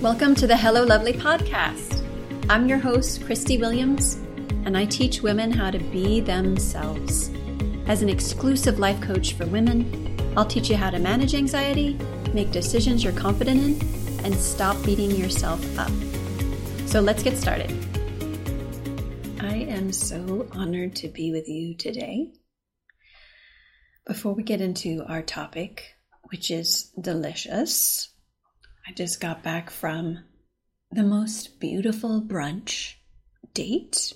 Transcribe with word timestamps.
Welcome 0.00 0.34
to 0.36 0.46
the 0.46 0.56
Hello 0.56 0.82
Lovely 0.82 1.12
podcast. 1.12 2.02
I'm 2.48 2.66
your 2.66 2.78
host, 2.78 3.22
Christie 3.26 3.58
Williams, 3.58 4.14
and 4.64 4.74
I 4.74 4.86
teach 4.86 5.20
women 5.20 5.52
how 5.52 5.70
to 5.70 5.78
be 5.78 6.20
themselves. 6.20 7.28
As 7.86 8.00
an 8.00 8.08
exclusive 8.08 8.78
life 8.78 8.98
coach 9.02 9.34
for 9.34 9.44
women, 9.44 10.18
I'll 10.38 10.46
teach 10.46 10.70
you 10.70 10.76
how 10.76 10.88
to 10.88 10.98
manage 10.98 11.34
anxiety, 11.34 11.98
make 12.32 12.50
decisions 12.50 13.04
you're 13.04 13.12
confident 13.12 13.60
in, 13.60 14.24
and 14.24 14.34
stop 14.34 14.82
beating 14.86 15.10
yourself 15.10 15.62
up. 15.78 15.92
So 16.86 17.02
let's 17.02 17.22
get 17.22 17.36
started. 17.36 17.70
I 19.38 19.66
am 19.68 19.92
so 19.92 20.48
honored 20.52 20.96
to 20.96 21.08
be 21.08 21.30
with 21.30 21.46
you 21.46 21.76
today. 21.76 22.32
Before 24.06 24.32
we 24.32 24.44
get 24.44 24.62
into 24.62 25.04
our 25.06 25.20
topic, 25.20 25.94
which 26.30 26.50
is 26.50 26.90
delicious, 26.98 28.08
I 28.90 28.92
just 28.92 29.20
got 29.20 29.44
back 29.44 29.70
from 29.70 30.24
the 30.90 31.04
most 31.04 31.60
beautiful 31.60 32.20
brunch 32.20 32.94
date 33.54 34.14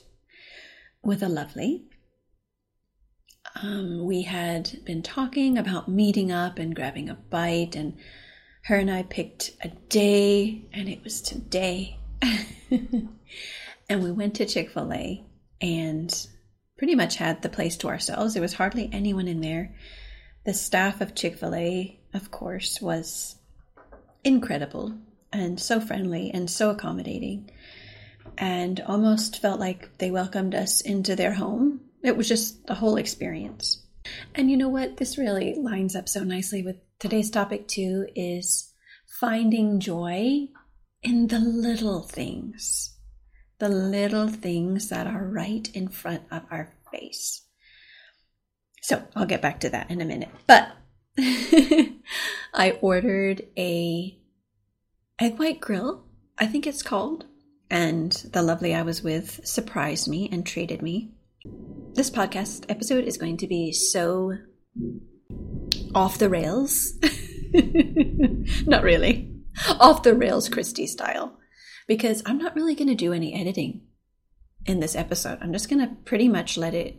with 1.00 1.22
a 1.22 1.28
lovely. 1.28 1.84
Um, 3.62 4.04
we 4.04 4.22
had 4.22 4.84
been 4.84 5.00
talking 5.00 5.58
about 5.58 5.88
meeting 5.88 6.32
up 6.32 6.58
and 6.58 6.74
grabbing 6.74 7.08
a 7.08 7.14
bite, 7.14 7.76
and 7.76 7.96
her 8.64 8.74
and 8.74 8.90
I 8.90 9.04
picked 9.04 9.52
a 9.62 9.68
day, 9.68 10.64
and 10.72 10.88
it 10.88 11.04
was 11.04 11.22
today. 11.22 11.96
and 12.72 14.02
we 14.02 14.10
went 14.10 14.34
to 14.34 14.44
Chick 14.44 14.70
fil 14.70 14.92
A 14.92 15.24
and 15.60 16.26
pretty 16.76 16.96
much 16.96 17.14
had 17.14 17.42
the 17.42 17.48
place 17.48 17.76
to 17.76 17.86
ourselves. 17.86 18.34
There 18.34 18.42
was 18.42 18.54
hardly 18.54 18.90
anyone 18.92 19.28
in 19.28 19.40
there. 19.40 19.76
The 20.44 20.52
staff 20.52 21.00
of 21.00 21.14
Chick 21.14 21.36
fil 21.36 21.54
A, 21.54 22.00
of 22.12 22.32
course, 22.32 22.80
was 22.80 23.36
incredible 24.24 24.94
and 25.32 25.60
so 25.60 25.80
friendly 25.80 26.30
and 26.32 26.50
so 26.50 26.70
accommodating 26.70 27.50
and 28.38 28.80
almost 28.80 29.40
felt 29.40 29.60
like 29.60 29.98
they 29.98 30.10
welcomed 30.10 30.54
us 30.54 30.80
into 30.80 31.14
their 31.14 31.34
home. 31.34 31.80
It 32.02 32.16
was 32.16 32.28
just 32.28 32.66
the 32.66 32.74
whole 32.74 32.96
experience. 32.96 33.82
And 34.34 34.50
you 34.50 34.56
know 34.56 34.68
what? 34.68 34.96
This 34.96 35.18
really 35.18 35.54
lines 35.54 35.96
up 35.96 36.08
so 36.08 36.24
nicely 36.24 36.62
with 36.62 36.76
today's 36.98 37.30
topic, 37.30 37.68
too, 37.68 38.06
is 38.14 38.72
finding 39.20 39.80
joy 39.80 40.48
in 41.02 41.28
the 41.28 41.38
little 41.38 42.02
things, 42.02 42.96
the 43.58 43.68
little 43.68 44.28
things 44.28 44.88
that 44.88 45.06
are 45.06 45.26
right 45.26 45.68
in 45.74 45.88
front 45.88 46.22
of 46.30 46.42
our 46.50 46.74
face. 46.92 47.42
So 48.82 49.02
I'll 49.16 49.26
get 49.26 49.42
back 49.42 49.60
to 49.60 49.70
that 49.70 49.90
in 49.90 50.00
a 50.00 50.04
minute. 50.04 50.28
But 50.46 50.72
I 51.18 52.78
ordered 52.82 53.42
a 53.56 54.18
egg 55.20 55.38
white 55.38 55.60
grill, 55.60 56.04
I 56.38 56.46
think 56.46 56.66
it's 56.66 56.82
called, 56.82 57.26
and 57.70 58.12
the 58.32 58.42
lovely 58.42 58.74
I 58.74 58.82
was 58.82 59.02
with 59.02 59.40
surprised 59.46 60.08
me 60.08 60.28
and 60.30 60.44
treated 60.44 60.82
me. 60.82 61.12
This 61.94 62.10
podcast 62.10 62.64
episode 62.68 63.04
is 63.04 63.16
going 63.16 63.36
to 63.38 63.46
be 63.46 63.72
so 63.72 64.32
off 65.94 66.18
the 66.18 66.28
rails. 66.28 66.94
not 68.66 68.82
really. 68.82 69.32
Off 69.78 70.02
the 70.02 70.14
rails 70.14 70.48
Christie 70.48 70.88
style. 70.88 71.38
Because 71.86 72.22
I'm 72.26 72.38
not 72.38 72.56
really 72.56 72.74
going 72.74 72.88
to 72.88 72.94
do 72.94 73.12
any 73.12 73.38
editing 73.38 73.82
in 74.66 74.80
this 74.80 74.96
episode. 74.96 75.38
I'm 75.40 75.52
just 75.52 75.68
going 75.68 75.86
to 75.86 75.94
pretty 76.04 76.28
much 76.28 76.56
let 76.56 76.74
it 76.74 76.98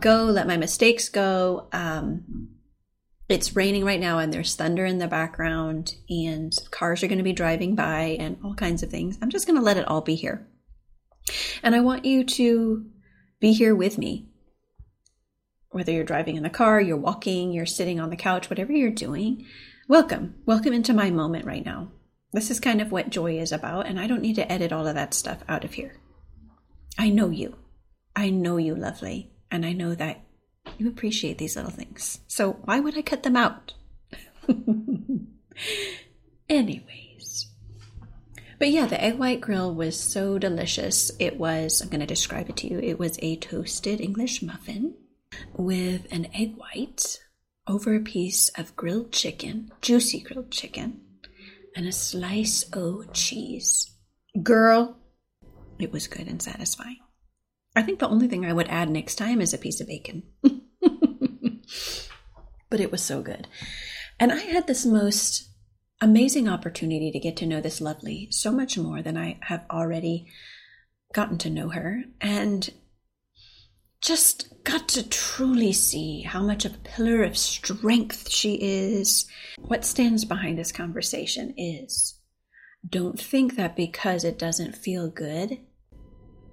go, 0.00 0.24
let 0.24 0.46
my 0.46 0.56
mistakes 0.56 1.08
go. 1.08 1.68
Um, 1.72 2.55
it's 3.28 3.56
raining 3.56 3.84
right 3.84 4.00
now 4.00 4.18
and 4.18 4.32
there's 4.32 4.54
thunder 4.54 4.84
in 4.84 4.98
the 4.98 5.08
background 5.08 5.94
and 6.08 6.52
cars 6.70 7.02
are 7.02 7.08
going 7.08 7.18
to 7.18 7.24
be 7.24 7.32
driving 7.32 7.74
by 7.74 8.16
and 8.20 8.38
all 8.44 8.54
kinds 8.54 8.82
of 8.82 8.90
things. 8.90 9.18
I'm 9.20 9.30
just 9.30 9.46
going 9.46 9.58
to 9.58 9.64
let 9.64 9.76
it 9.76 9.88
all 9.88 10.00
be 10.00 10.14
here. 10.14 10.46
And 11.62 11.74
I 11.74 11.80
want 11.80 12.04
you 12.04 12.24
to 12.24 12.86
be 13.40 13.52
here 13.52 13.74
with 13.74 13.98
me. 13.98 14.28
Whether 15.70 15.92
you're 15.92 16.04
driving 16.04 16.36
in 16.36 16.44
the 16.44 16.50
car, 16.50 16.80
you're 16.80 16.96
walking, 16.96 17.52
you're 17.52 17.66
sitting 17.66 17.98
on 18.00 18.10
the 18.10 18.16
couch, 18.16 18.48
whatever 18.48 18.72
you're 18.72 18.90
doing, 18.90 19.44
welcome. 19.88 20.36
Welcome 20.46 20.72
into 20.72 20.94
my 20.94 21.10
moment 21.10 21.44
right 21.44 21.64
now. 21.64 21.90
This 22.32 22.50
is 22.50 22.60
kind 22.60 22.80
of 22.80 22.92
what 22.92 23.10
joy 23.10 23.38
is 23.38 23.52
about, 23.52 23.86
and 23.86 23.98
I 23.98 24.06
don't 24.06 24.22
need 24.22 24.36
to 24.36 24.50
edit 24.50 24.72
all 24.72 24.86
of 24.86 24.94
that 24.94 25.14
stuff 25.14 25.42
out 25.48 25.64
of 25.64 25.74
here. 25.74 25.96
I 26.98 27.10
know 27.10 27.30
you. 27.30 27.56
I 28.14 28.30
know 28.30 28.56
you, 28.56 28.74
lovely. 28.74 29.32
And 29.50 29.66
I 29.66 29.72
know 29.72 29.94
that 29.94 30.25
you 30.78 30.88
appreciate 30.88 31.38
these 31.38 31.56
little 31.56 31.70
things. 31.70 32.20
So 32.26 32.52
why 32.64 32.80
would 32.80 32.96
I 32.96 33.02
cut 33.02 33.22
them 33.22 33.36
out? 33.36 33.74
Anyways. 36.48 37.46
But 38.58 38.70
yeah, 38.70 38.86
the 38.86 39.02
egg 39.02 39.18
white 39.18 39.40
grill 39.40 39.74
was 39.74 39.98
so 39.98 40.38
delicious. 40.38 41.10
It 41.18 41.38
was, 41.38 41.80
I'm 41.80 41.88
going 41.88 42.00
to 42.00 42.06
describe 42.06 42.48
it 42.48 42.56
to 42.58 42.68
you. 42.68 42.78
It 42.78 42.98
was 42.98 43.18
a 43.20 43.36
toasted 43.36 44.00
English 44.00 44.42
muffin 44.42 44.94
with 45.56 46.06
an 46.10 46.28
egg 46.34 46.56
white 46.56 47.18
over 47.66 47.94
a 47.94 48.00
piece 48.00 48.48
of 48.50 48.76
grilled 48.76 49.12
chicken, 49.12 49.72
juicy 49.82 50.20
grilled 50.20 50.50
chicken, 50.50 51.00
and 51.74 51.86
a 51.86 51.92
slice 51.92 52.62
of 52.72 53.12
cheese. 53.12 53.92
Girl, 54.42 54.96
it 55.78 55.92
was 55.92 56.06
good 56.06 56.26
and 56.26 56.40
satisfying. 56.40 56.98
I 57.74 57.82
think 57.82 57.98
the 57.98 58.08
only 58.08 58.28
thing 58.28 58.46
I 58.46 58.52
would 58.52 58.68
add 58.68 58.88
next 58.88 59.16
time 59.16 59.42
is 59.42 59.52
a 59.52 59.58
piece 59.58 59.80
of 59.82 59.88
bacon. 59.88 60.22
but 62.70 62.80
it 62.80 62.90
was 62.90 63.02
so 63.02 63.22
good. 63.22 63.46
And 64.18 64.32
I 64.32 64.38
had 64.38 64.66
this 64.66 64.86
most 64.86 65.50
amazing 66.00 66.48
opportunity 66.48 67.10
to 67.10 67.18
get 67.18 67.36
to 67.38 67.46
know 67.46 67.60
this 67.60 67.80
lovely 67.80 68.28
so 68.30 68.52
much 68.52 68.76
more 68.76 69.02
than 69.02 69.16
I 69.16 69.38
have 69.42 69.64
already 69.70 70.26
gotten 71.12 71.38
to 71.38 71.50
know 71.50 71.70
her. 71.70 72.02
And 72.20 72.68
just 74.02 74.62
got 74.64 74.88
to 74.88 75.08
truly 75.08 75.72
see 75.72 76.22
how 76.22 76.42
much 76.42 76.64
of 76.64 76.74
a 76.74 76.78
pillar 76.78 77.22
of 77.22 77.36
strength 77.36 78.30
she 78.30 78.54
is. 78.54 79.26
What 79.58 79.84
stands 79.84 80.24
behind 80.24 80.58
this 80.58 80.72
conversation 80.72 81.54
is 81.56 82.20
don't 82.88 83.18
think 83.18 83.56
that 83.56 83.74
because 83.74 84.22
it 84.22 84.38
doesn't 84.38 84.76
feel 84.76 85.08
good, 85.08 85.58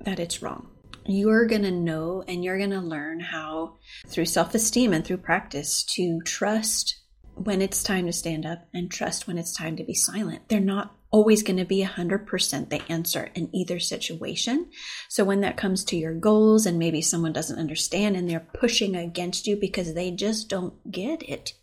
that 0.02 0.20
it's 0.20 0.42
wrong 0.42 0.73
you're 1.06 1.46
going 1.46 1.64
to 1.64 1.72
know 1.72 2.24
and 2.28 2.44
you're 2.44 2.58
going 2.58 2.70
to 2.72 2.80
learn 2.80 3.20
how, 3.20 3.78
through 4.08 4.26
self 4.26 4.54
esteem 4.56 4.94
and 4.94 5.06
through 5.06 5.18
practice, 5.18 5.84
to 5.96 6.22
trust 6.22 7.00
when 7.36 7.62
it's 7.62 7.84
time 7.84 8.06
to 8.06 8.14
stand 8.14 8.46
up 8.46 8.68
and 8.74 8.92
trust 8.92 9.28
when 9.28 9.38
it's 9.38 9.56
time 9.56 9.76
to 9.78 9.84
be 9.84 9.94
silent. 9.94 10.50
They're 10.50 10.60
not 10.60 10.96
always 11.12 11.44
going 11.44 11.58
to 11.58 11.66
be 11.66 11.84
100% 11.84 12.70
the 12.70 12.82
answer 12.92 13.30
in 13.36 13.56
either 13.56 13.80
situation. 13.80 14.70
So 15.10 15.24
when 15.24 15.42
that 15.42 15.58
comes 15.58 15.84
to 15.86 15.96
your 15.96 16.14
goals 16.14 16.66
and 16.66 16.80
maybe 16.80 17.02
someone 17.02 17.34
doesn't 17.34 17.60
understand 17.60 18.16
and 18.16 18.30
they're 18.30 18.48
pushing 18.60 18.96
against 18.96 19.46
you 19.46 19.56
because 19.56 19.94
they 19.94 20.12
just 20.12 20.50
don't 20.50 20.92
get 20.92 21.22
it, 21.24 21.54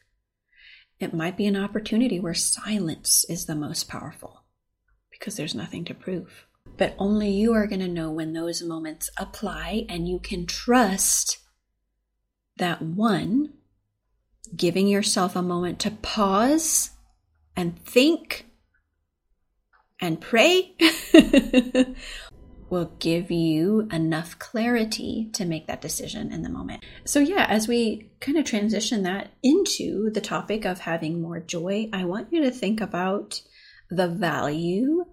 it 1.01 1.15
might 1.15 1.37
be 1.37 1.47
an 1.47 1.57
opportunity 1.57 2.21
where 2.21 2.35
silence 2.35 3.25
is 3.29 3.47
the 3.47 3.57
most 3.57 3.89
powerful 3.89 4.45
because 5.11 5.37
there's 5.37 5.55
nothing 5.55 5.85
to 5.87 5.95
prove 5.95 6.47
but 6.81 6.95
only 6.99 7.31
you 7.31 7.53
are 7.53 7.67
going 7.67 7.81
to 7.81 7.87
know 7.87 8.11
when 8.11 8.33
those 8.33 8.63
moments 8.63 9.11
apply, 9.19 9.85
and 9.91 10.09
you 10.09 10.19
can 10.19 10.47
trust 10.47 11.37
that 12.57 12.81
one, 12.81 13.53
giving 14.57 14.89
yourself 14.89 15.37
a 15.37 15.43
moment 15.43 15.79
to 15.81 15.91
pause 15.91 16.89
and 17.55 17.79
think 17.85 18.47
and 20.01 20.23
pray 20.23 20.75
will 22.71 22.97
give 22.99 23.31
you 23.31 23.87
enough 23.93 24.39
clarity 24.39 25.29
to 25.35 25.45
make 25.45 25.67
that 25.67 25.83
decision 25.83 26.33
in 26.33 26.41
the 26.41 26.49
moment. 26.49 26.83
So, 27.05 27.21
yeah, 27.21 27.45
as 27.47 27.69
we 27.69 28.11
kind 28.21 28.39
of 28.39 28.47
transition 28.47 29.03
that 29.03 29.33
into 29.43 30.09
the 30.15 30.23
topic 30.23 30.65
of 30.65 30.79
having 30.79 31.21
more 31.21 31.41
joy, 31.41 31.91
I 31.93 32.07
want 32.07 32.33
you 32.33 32.43
to 32.45 32.51
think 32.51 32.81
about 32.81 33.43
the 33.91 34.09
value 34.09 35.05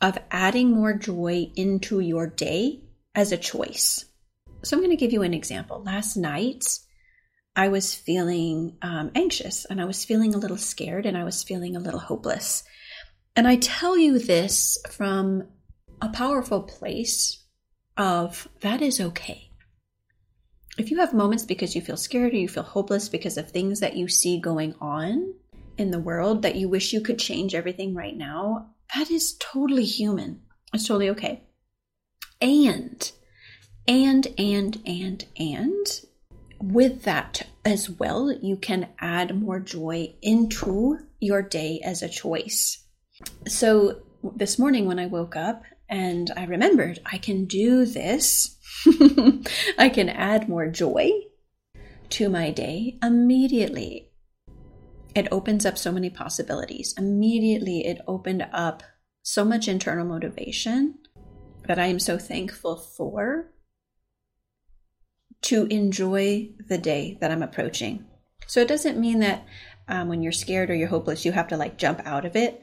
of 0.00 0.18
adding 0.30 0.72
more 0.72 0.94
joy 0.94 1.50
into 1.56 2.00
your 2.00 2.26
day 2.26 2.80
as 3.14 3.32
a 3.32 3.36
choice. 3.36 4.04
So 4.62 4.76
I'm 4.76 4.82
going 4.82 4.90
to 4.90 4.96
give 4.96 5.12
you 5.12 5.22
an 5.22 5.34
example. 5.34 5.82
Last 5.82 6.16
night, 6.16 6.64
I 7.56 7.68
was 7.68 7.94
feeling 7.94 8.76
um, 8.82 9.10
anxious 9.14 9.64
and 9.64 9.80
I 9.80 9.84
was 9.84 10.04
feeling 10.04 10.34
a 10.34 10.38
little 10.38 10.56
scared 10.56 11.06
and 11.06 11.16
I 11.16 11.24
was 11.24 11.42
feeling 11.42 11.76
a 11.76 11.80
little 11.80 12.00
hopeless. 12.00 12.62
And 13.36 13.46
I 13.46 13.56
tell 13.56 13.96
you 13.96 14.18
this 14.18 14.78
from 14.90 15.48
a 16.00 16.08
powerful 16.08 16.62
place 16.62 17.42
of 17.96 18.48
that 18.60 18.80
is 18.82 19.00
okay. 19.00 19.50
If 20.78 20.90
you 20.90 20.98
have 20.98 21.12
moments 21.12 21.44
because 21.44 21.74
you 21.74 21.82
feel 21.82 21.96
scared 21.96 22.32
or 22.32 22.36
you 22.36 22.48
feel 22.48 22.62
hopeless 22.62 23.08
because 23.08 23.36
of 23.36 23.50
things 23.50 23.80
that 23.80 23.96
you 23.96 24.08
see 24.08 24.40
going 24.40 24.74
on 24.80 25.34
in 25.76 25.90
the 25.90 25.98
world 25.98 26.42
that 26.42 26.56
you 26.56 26.68
wish 26.68 26.92
you 26.92 27.00
could 27.00 27.18
change 27.18 27.54
everything 27.54 27.94
right 27.94 28.16
now, 28.16 28.70
that 28.94 29.10
is 29.10 29.36
totally 29.38 29.84
human. 29.84 30.42
It's 30.72 30.86
totally 30.86 31.10
okay. 31.10 31.42
And, 32.40 33.10
and, 33.86 34.26
and, 34.38 34.80
and, 34.86 35.24
and 35.38 35.86
with 36.60 37.02
that 37.02 37.46
as 37.64 37.90
well, 37.90 38.32
you 38.32 38.56
can 38.56 38.88
add 38.98 39.40
more 39.40 39.60
joy 39.60 40.14
into 40.22 40.98
your 41.20 41.42
day 41.42 41.80
as 41.84 42.02
a 42.02 42.08
choice. 42.08 42.84
So 43.46 44.02
this 44.36 44.58
morning 44.58 44.86
when 44.86 44.98
I 44.98 45.06
woke 45.06 45.36
up 45.36 45.62
and 45.88 46.30
I 46.36 46.44
remembered 46.44 47.00
I 47.04 47.18
can 47.18 47.46
do 47.46 47.84
this, 47.84 48.56
I 49.78 49.88
can 49.88 50.08
add 50.08 50.48
more 50.48 50.68
joy 50.68 51.10
to 52.10 52.28
my 52.28 52.50
day 52.50 52.98
immediately. 53.02 54.09
It 55.14 55.28
opens 55.32 55.66
up 55.66 55.76
so 55.76 55.90
many 55.90 56.10
possibilities. 56.10 56.94
Immediately, 56.96 57.86
it 57.86 58.00
opened 58.06 58.46
up 58.52 58.82
so 59.22 59.44
much 59.44 59.68
internal 59.68 60.06
motivation 60.06 60.98
that 61.66 61.78
I 61.78 61.86
am 61.86 61.98
so 61.98 62.18
thankful 62.18 62.76
for 62.76 63.52
to 65.42 65.66
enjoy 65.66 66.50
the 66.68 66.78
day 66.78 67.18
that 67.20 67.30
I'm 67.30 67.42
approaching. 67.42 68.04
So 68.46 68.60
it 68.60 68.68
doesn't 68.68 69.00
mean 69.00 69.20
that 69.20 69.44
um, 69.88 70.08
when 70.08 70.22
you're 70.22 70.32
scared 70.32 70.70
or 70.70 70.74
you're 70.74 70.88
hopeless, 70.88 71.24
you 71.24 71.32
have 71.32 71.48
to 71.48 71.56
like 71.56 71.78
jump 71.78 72.00
out 72.04 72.24
of 72.24 72.36
it. 72.36 72.62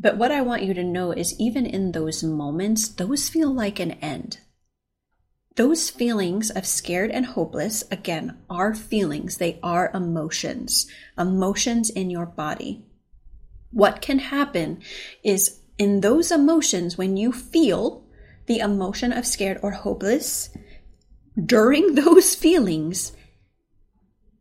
But 0.00 0.16
what 0.16 0.30
I 0.30 0.42
want 0.42 0.62
you 0.62 0.74
to 0.74 0.84
know 0.84 1.12
is 1.12 1.38
even 1.40 1.66
in 1.66 1.92
those 1.92 2.22
moments, 2.22 2.88
those 2.88 3.28
feel 3.28 3.52
like 3.52 3.80
an 3.80 3.92
end. 3.92 4.38
Those 5.58 5.90
feelings 5.90 6.50
of 6.50 6.64
scared 6.64 7.10
and 7.10 7.26
hopeless, 7.26 7.82
again, 7.90 8.38
are 8.48 8.76
feelings. 8.76 9.38
They 9.38 9.58
are 9.60 9.90
emotions, 9.92 10.86
emotions 11.18 11.90
in 11.90 12.10
your 12.10 12.26
body. 12.26 12.84
What 13.72 14.00
can 14.00 14.20
happen 14.20 14.80
is 15.24 15.58
in 15.76 16.00
those 16.00 16.30
emotions, 16.30 16.96
when 16.96 17.16
you 17.16 17.32
feel 17.32 18.06
the 18.46 18.60
emotion 18.60 19.12
of 19.12 19.26
scared 19.26 19.58
or 19.60 19.72
hopeless, 19.72 20.50
during 21.44 21.94
those 21.96 22.36
feelings, 22.36 23.16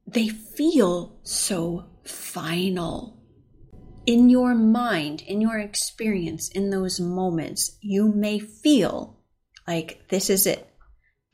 they 0.06 0.28
feel 0.28 1.18
so 1.24 1.86
final. 2.04 3.18
In 4.06 4.30
your 4.30 4.54
mind, 4.54 5.24
in 5.24 5.42
your 5.42 5.58
experience, 5.58 6.48
in 6.48 6.70
those 6.70 7.00
moments, 7.00 7.76
you 7.82 8.08
may 8.08 8.38
feel 8.38 9.18
like 9.68 10.04
this 10.10 10.30
is 10.30 10.46
it. 10.46 10.76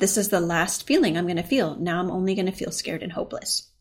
This 0.04 0.18
is 0.18 0.28
the 0.28 0.42
last 0.42 0.86
feeling 0.86 1.16
I'm 1.16 1.28
going 1.28 1.38
to 1.38 1.44
feel. 1.44 1.78
Now 1.78 2.02
I'm 2.02 2.12
only 2.12 2.36
going 2.36 2.48
to 2.48 2.52
feel 2.52 2.72
scared 2.72 3.04
and 3.04 3.14
hopeless. 3.14 3.72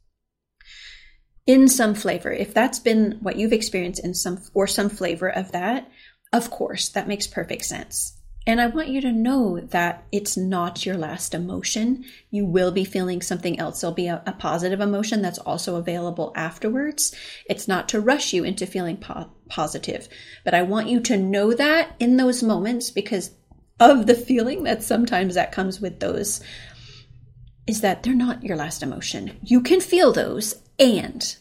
In 1.48 1.66
some 1.66 1.96
flavor, 1.96 2.30
if 2.30 2.54
that's 2.54 2.78
been 2.78 3.18
what 3.22 3.34
you've 3.34 3.52
experienced 3.52 4.04
in 4.04 4.14
some 4.14 4.38
or 4.54 4.68
some 4.68 4.88
flavor 4.88 5.28
of 5.28 5.50
that, 5.50 5.90
of 6.32 6.48
course, 6.48 6.90
that 6.90 7.08
makes 7.08 7.26
perfect 7.26 7.64
sense. 7.64 8.20
And 8.46 8.60
I 8.60 8.68
want 8.68 8.86
you 8.86 9.00
to 9.00 9.10
know 9.10 9.58
that 9.58 10.04
it's 10.12 10.36
not 10.36 10.86
your 10.86 10.96
last 10.96 11.34
emotion. 11.34 12.04
You 12.30 12.44
will 12.44 12.70
be 12.70 12.84
feeling 12.84 13.20
something 13.20 13.58
else. 13.58 13.80
There'll 13.80 13.92
be 13.92 14.06
a, 14.06 14.22
a 14.24 14.32
positive 14.32 14.80
emotion 14.80 15.22
that's 15.22 15.40
also 15.40 15.74
available 15.74 16.32
afterwards. 16.36 17.12
It's 17.50 17.66
not 17.66 17.88
to 17.88 18.00
rush 18.00 18.32
you 18.32 18.44
into 18.44 18.64
feeling 18.64 18.98
po- 18.98 19.32
positive, 19.48 20.08
but 20.44 20.54
I 20.54 20.62
want 20.62 20.86
you 20.86 21.00
to 21.00 21.16
know 21.16 21.52
that 21.52 21.96
in 21.98 22.16
those 22.16 22.44
moments 22.44 22.92
because 22.92 23.32
of 23.80 24.06
the 24.06 24.14
feeling 24.14 24.62
that 24.64 24.82
sometimes 24.82 25.34
that 25.34 25.52
comes 25.52 25.80
with 25.80 26.00
those 26.00 26.40
is 27.66 27.80
that 27.80 28.02
they're 28.02 28.14
not 28.14 28.42
your 28.42 28.56
last 28.56 28.82
emotion. 28.82 29.38
You 29.42 29.60
can 29.60 29.80
feel 29.80 30.12
those 30.12 30.62
and 30.78 31.36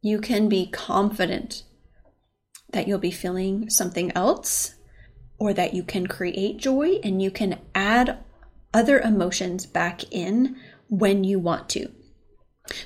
you 0.00 0.20
can 0.20 0.48
be 0.48 0.66
confident 0.66 1.62
that 2.72 2.88
you'll 2.88 2.98
be 2.98 3.10
feeling 3.10 3.70
something 3.70 4.12
else 4.12 4.74
or 5.38 5.52
that 5.52 5.74
you 5.74 5.82
can 5.82 6.06
create 6.06 6.58
joy 6.58 6.98
and 7.02 7.20
you 7.22 7.30
can 7.30 7.58
add 7.74 8.18
other 8.74 9.00
emotions 9.00 9.66
back 9.66 10.02
in 10.12 10.56
when 10.88 11.24
you 11.24 11.38
want 11.38 11.68
to. 11.70 11.90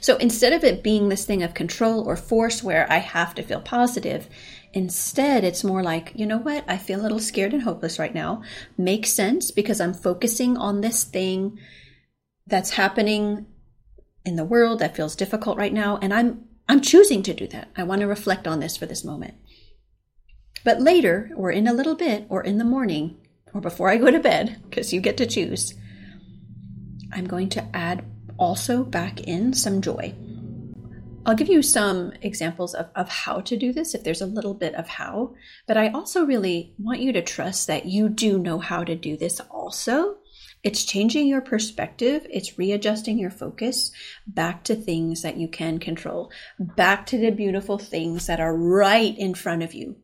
So 0.00 0.16
instead 0.16 0.52
of 0.52 0.64
it 0.64 0.82
being 0.82 1.08
this 1.08 1.24
thing 1.24 1.42
of 1.42 1.54
control 1.54 2.06
or 2.06 2.16
force 2.16 2.62
where 2.62 2.90
I 2.90 2.98
have 2.98 3.34
to 3.34 3.42
feel 3.42 3.60
positive, 3.60 4.28
instead 4.76 5.42
it's 5.42 5.64
more 5.64 5.82
like, 5.82 6.12
you 6.14 6.26
know 6.26 6.36
what? 6.36 6.62
I 6.68 6.76
feel 6.76 7.00
a 7.00 7.02
little 7.02 7.18
scared 7.18 7.54
and 7.54 7.62
hopeless 7.62 7.98
right 7.98 8.14
now. 8.14 8.42
Makes 8.76 9.12
sense 9.12 9.50
because 9.50 9.80
I'm 9.80 9.94
focusing 9.94 10.56
on 10.58 10.82
this 10.82 11.02
thing 11.02 11.58
that's 12.46 12.70
happening 12.70 13.46
in 14.24 14.36
the 14.36 14.44
world 14.44 14.80
that 14.80 14.94
feels 14.94 15.16
difficult 15.16 15.56
right 15.56 15.72
now 15.72 15.98
and 16.02 16.12
I'm 16.12 16.44
I'm 16.68 16.80
choosing 16.80 17.22
to 17.22 17.32
do 17.32 17.46
that. 17.48 17.70
I 17.76 17.84
want 17.84 18.00
to 18.00 18.06
reflect 18.06 18.46
on 18.46 18.60
this 18.60 18.76
for 18.76 18.86
this 18.86 19.04
moment. 19.04 19.34
But 20.64 20.80
later, 20.80 21.30
or 21.36 21.52
in 21.52 21.68
a 21.68 21.72
little 21.72 21.94
bit, 21.94 22.26
or 22.28 22.42
in 22.42 22.58
the 22.58 22.64
morning, 22.64 23.16
or 23.54 23.60
before 23.60 23.88
I 23.88 23.98
go 23.98 24.10
to 24.10 24.18
bed, 24.18 24.60
because 24.68 24.92
you 24.92 25.00
get 25.00 25.16
to 25.18 25.26
choose, 25.26 25.74
I'm 27.12 27.28
going 27.28 27.50
to 27.50 27.64
add 27.72 28.04
also 28.36 28.82
back 28.82 29.20
in 29.20 29.52
some 29.52 29.80
joy. 29.80 30.12
I'll 31.26 31.34
give 31.34 31.48
you 31.48 31.60
some 31.60 32.12
examples 32.22 32.74
of, 32.74 32.86
of 32.94 33.08
how 33.08 33.40
to 33.40 33.56
do 33.56 33.72
this 33.72 33.94
if 33.94 34.04
there's 34.04 34.22
a 34.22 34.26
little 34.26 34.54
bit 34.54 34.74
of 34.74 34.88
how, 34.88 35.34
but 35.66 35.76
I 35.76 35.88
also 35.88 36.24
really 36.24 36.72
want 36.78 37.00
you 37.00 37.12
to 37.12 37.22
trust 37.22 37.66
that 37.66 37.84
you 37.84 38.08
do 38.08 38.38
know 38.38 38.58
how 38.58 38.84
to 38.84 38.94
do 38.94 39.16
this 39.16 39.40
also. 39.50 40.18
It's 40.62 40.84
changing 40.84 41.26
your 41.26 41.40
perspective, 41.42 42.26
it's 42.30 42.58
readjusting 42.58 43.18
your 43.18 43.30
focus 43.30 43.90
back 44.26 44.64
to 44.64 44.74
things 44.74 45.22
that 45.22 45.36
you 45.36 45.48
can 45.48 45.78
control, 45.78 46.30
back 46.58 47.06
to 47.06 47.18
the 47.18 47.30
beautiful 47.30 47.78
things 47.78 48.26
that 48.26 48.40
are 48.40 48.56
right 48.56 49.16
in 49.18 49.34
front 49.34 49.62
of 49.62 49.74
you 49.74 49.96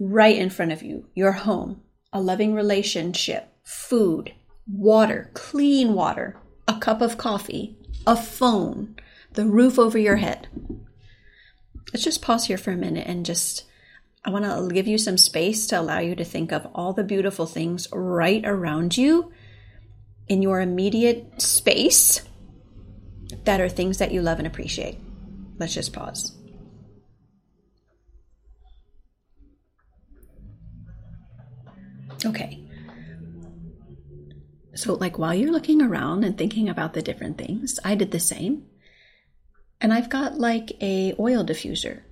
right 0.00 0.36
in 0.36 0.50
front 0.50 0.72
of 0.72 0.82
you 0.82 1.06
your 1.14 1.32
home, 1.32 1.82
a 2.12 2.20
loving 2.20 2.54
relationship, 2.54 3.52
food, 3.62 4.32
water, 4.66 5.30
clean 5.34 5.92
water, 5.92 6.36
a 6.66 6.78
cup 6.78 7.02
of 7.02 7.18
coffee, 7.18 7.76
a 8.06 8.16
phone, 8.16 8.96
the 9.32 9.46
roof 9.46 9.78
over 9.78 9.98
your 9.98 10.16
head. 10.16 10.48
Let's 11.92 12.04
just 12.04 12.22
pause 12.22 12.46
here 12.46 12.58
for 12.58 12.70
a 12.70 12.76
minute 12.76 13.06
and 13.06 13.26
just, 13.26 13.64
I 14.24 14.30
want 14.30 14.44
to 14.44 14.74
give 14.74 14.86
you 14.86 14.98
some 14.98 15.18
space 15.18 15.66
to 15.68 15.80
allow 15.80 15.98
you 15.98 16.14
to 16.14 16.24
think 16.24 16.52
of 16.52 16.66
all 16.74 16.92
the 16.92 17.04
beautiful 17.04 17.46
things 17.46 17.88
right 17.92 18.44
around 18.44 18.96
you 18.96 19.32
in 20.28 20.42
your 20.42 20.60
immediate 20.60 21.42
space 21.42 22.22
that 23.44 23.60
are 23.60 23.68
things 23.68 23.98
that 23.98 24.12
you 24.12 24.22
love 24.22 24.38
and 24.38 24.46
appreciate. 24.46 24.98
Let's 25.58 25.74
just 25.74 25.92
pause. 25.92 26.36
Okay. 32.24 32.62
So, 34.74 34.94
like, 34.94 35.18
while 35.18 35.34
you're 35.34 35.52
looking 35.52 35.82
around 35.82 36.24
and 36.24 36.38
thinking 36.38 36.68
about 36.68 36.94
the 36.94 37.02
different 37.02 37.38
things, 37.38 37.78
I 37.84 37.94
did 37.94 38.12
the 38.12 38.20
same. 38.20 38.66
And 39.80 39.92
I've 39.92 40.10
got 40.10 40.38
like 40.38 40.72
a 40.82 41.14
oil 41.18 41.44
diffuser 41.44 42.02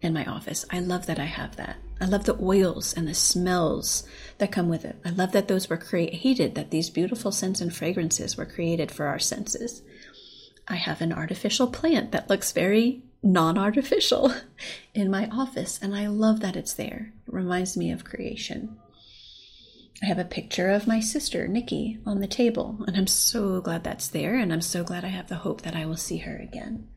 in 0.00 0.12
my 0.12 0.24
office. 0.24 0.64
I 0.70 0.80
love 0.80 1.06
that 1.06 1.18
I 1.18 1.24
have 1.24 1.56
that. 1.56 1.76
I 2.00 2.04
love 2.04 2.24
the 2.24 2.38
oils 2.40 2.92
and 2.92 3.08
the 3.08 3.14
smells 3.14 4.06
that 4.38 4.52
come 4.52 4.68
with 4.68 4.84
it. 4.84 4.96
I 5.04 5.10
love 5.10 5.32
that 5.32 5.48
those 5.48 5.70
were 5.70 5.78
created, 5.78 6.54
that 6.54 6.70
these 6.70 6.90
beautiful 6.90 7.32
scents 7.32 7.60
and 7.60 7.74
fragrances 7.74 8.36
were 8.36 8.44
created 8.44 8.90
for 8.92 9.06
our 9.06 9.18
senses. 9.18 9.82
I 10.68 10.76
have 10.76 11.00
an 11.00 11.12
artificial 11.12 11.68
plant 11.68 12.12
that 12.12 12.28
looks 12.28 12.52
very 12.52 13.02
non 13.22 13.56
artificial 13.56 14.32
in 14.94 15.10
my 15.10 15.28
office, 15.28 15.78
and 15.80 15.94
I 15.94 16.06
love 16.06 16.40
that 16.40 16.56
it's 16.56 16.74
there. 16.74 17.12
It 17.26 17.32
reminds 17.32 17.76
me 17.76 17.90
of 17.90 18.04
creation. 18.04 18.76
I 20.02 20.06
have 20.06 20.18
a 20.18 20.24
picture 20.24 20.70
of 20.70 20.86
my 20.86 21.00
sister, 21.00 21.48
Nikki, 21.48 21.98
on 22.04 22.20
the 22.20 22.26
table, 22.26 22.84
and 22.86 22.96
I'm 22.96 23.06
so 23.06 23.60
glad 23.60 23.82
that's 23.82 24.08
there, 24.08 24.36
and 24.36 24.52
I'm 24.52 24.60
so 24.60 24.84
glad 24.84 25.04
I 25.04 25.08
have 25.08 25.28
the 25.28 25.36
hope 25.36 25.62
that 25.62 25.74
I 25.74 25.86
will 25.86 25.96
see 25.96 26.18
her 26.18 26.36
again. 26.36 26.88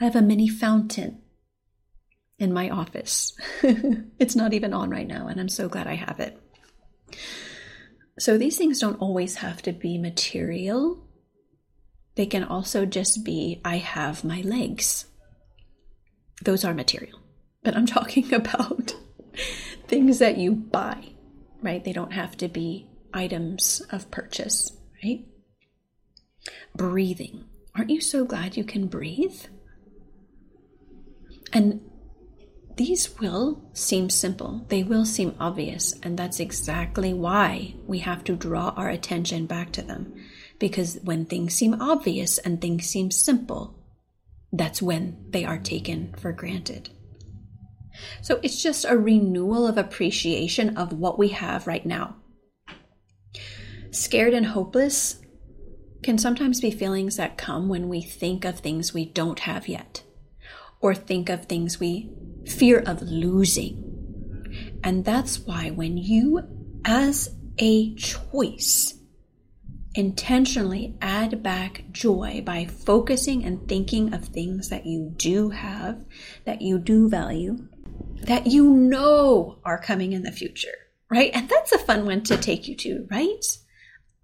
I 0.00 0.04
have 0.04 0.16
a 0.16 0.22
mini 0.22 0.48
fountain 0.48 1.22
in 2.38 2.52
my 2.52 2.68
office. 2.68 3.36
it's 3.62 4.34
not 4.34 4.52
even 4.52 4.74
on 4.74 4.90
right 4.90 5.06
now, 5.06 5.28
and 5.28 5.40
I'm 5.40 5.48
so 5.48 5.68
glad 5.68 5.86
I 5.86 5.94
have 5.94 6.18
it. 6.18 6.40
So 8.18 8.36
these 8.36 8.58
things 8.58 8.80
don't 8.80 9.00
always 9.00 9.36
have 9.36 9.62
to 9.62 9.72
be 9.72 9.96
material. 9.96 11.06
They 12.16 12.26
can 12.26 12.42
also 12.42 12.84
just 12.84 13.24
be 13.24 13.60
I 13.64 13.76
have 13.76 14.24
my 14.24 14.40
legs. 14.40 15.06
Those 16.42 16.64
are 16.64 16.74
material. 16.74 17.20
But 17.62 17.76
I'm 17.76 17.86
talking 17.98 18.34
about 18.34 18.94
things 19.86 20.18
that 20.18 20.36
you 20.36 20.52
buy 20.52 21.10
right? 21.62 21.84
They 21.84 21.92
don't 21.92 22.12
have 22.12 22.36
to 22.38 22.48
be 22.48 22.88
items 23.12 23.82
of 23.90 24.10
purchase, 24.10 24.76
right? 25.02 25.24
Breathing. 26.74 27.44
Aren't 27.74 27.90
you 27.90 28.00
so 28.00 28.24
glad 28.24 28.56
you 28.56 28.64
can 28.64 28.86
breathe? 28.86 29.42
And 31.52 31.80
these 32.76 33.18
will 33.18 33.68
seem 33.74 34.08
simple, 34.08 34.64
they 34.68 34.82
will 34.82 35.04
seem 35.04 35.34
obvious, 35.38 35.92
and 36.02 36.18
that's 36.18 36.40
exactly 36.40 37.12
why 37.12 37.74
we 37.86 37.98
have 37.98 38.24
to 38.24 38.36
draw 38.36 38.70
our 38.70 38.88
attention 38.88 39.46
back 39.46 39.72
to 39.72 39.82
them. 39.82 40.14
Because 40.58 40.98
when 41.02 41.26
things 41.26 41.54
seem 41.54 41.80
obvious 41.80 42.38
and 42.38 42.60
things 42.60 42.86
seem 42.86 43.10
simple, 43.10 43.78
that's 44.52 44.80
when 44.80 45.26
they 45.28 45.44
are 45.44 45.58
taken 45.58 46.14
for 46.18 46.32
granted. 46.32 46.90
So 48.22 48.40
it's 48.42 48.62
just 48.62 48.84
a 48.84 48.96
renewal 48.96 49.66
of 49.66 49.78
appreciation 49.78 50.76
of 50.76 50.92
what 50.92 51.18
we 51.18 51.28
have 51.28 51.66
right 51.66 51.84
now. 51.84 52.16
Scared 53.90 54.34
and 54.34 54.46
hopeless 54.46 55.20
can 56.02 56.16
sometimes 56.16 56.60
be 56.60 56.70
feelings 56.70 57.16
that 57.16 57.36
come 57.36 57.68
when 57.68 57.88
we 57.88 58.00
think 58.00 58.44
of 58.44 58.60
things 58.60 58.94
we 58.94 59.04
don't 59.04 59.40
have 59.40 59.68
yet, 59.68 60.02
or 60.80 60.94
think 60.94 61.28
of 61.28 61.44
things 61.44 61.78
we 61.78 62.10
fear 62.46 62.78
of 62.78 63.02
losing. 63.02 64.78
And 64.82 65.04
that's 65.04 65.40
why 65.40 65.70
when 65.70 65.98
you, 65.98 66.40
as 66.84 67.36
a 67.58 67.94
choice, 67.94 68.94
intentionally 69.94 70.96
add 71.02 71.42
back 71.42 71.84
joy 71.90 72.42
by 72.46 72.64
focusing 72.64 73.44
and 73.44 73.68
thinking 73.68 74.14
of 74.14 74.24
things 74.24 74.68
that 74.70 74.86
you 74.86 75.12
do 75.16 75.50
have, 75.50 76.04
that 76.44 76.62
you 76.62 76.78
do 76.78 77.08
value, 77.08 77.58
that 78.22 78.46
you 78.46 78.70
know 78.70 79.58
are 79.64 79.80
coming 79.80 80.12
in 80.12 80.22
the 80.22 80.32
future, 80.32 80.74
right? 81.10 81.30
And 81.34 81.48
that's 81.48 81.72
a 81.72 81.78
fun 81.78 82.06
one 82.06 82.22
to 82.24 82.36
take 82.36 82.68
you 82.68 82.76
to, 82.76 83.06
right? 83.10 83.44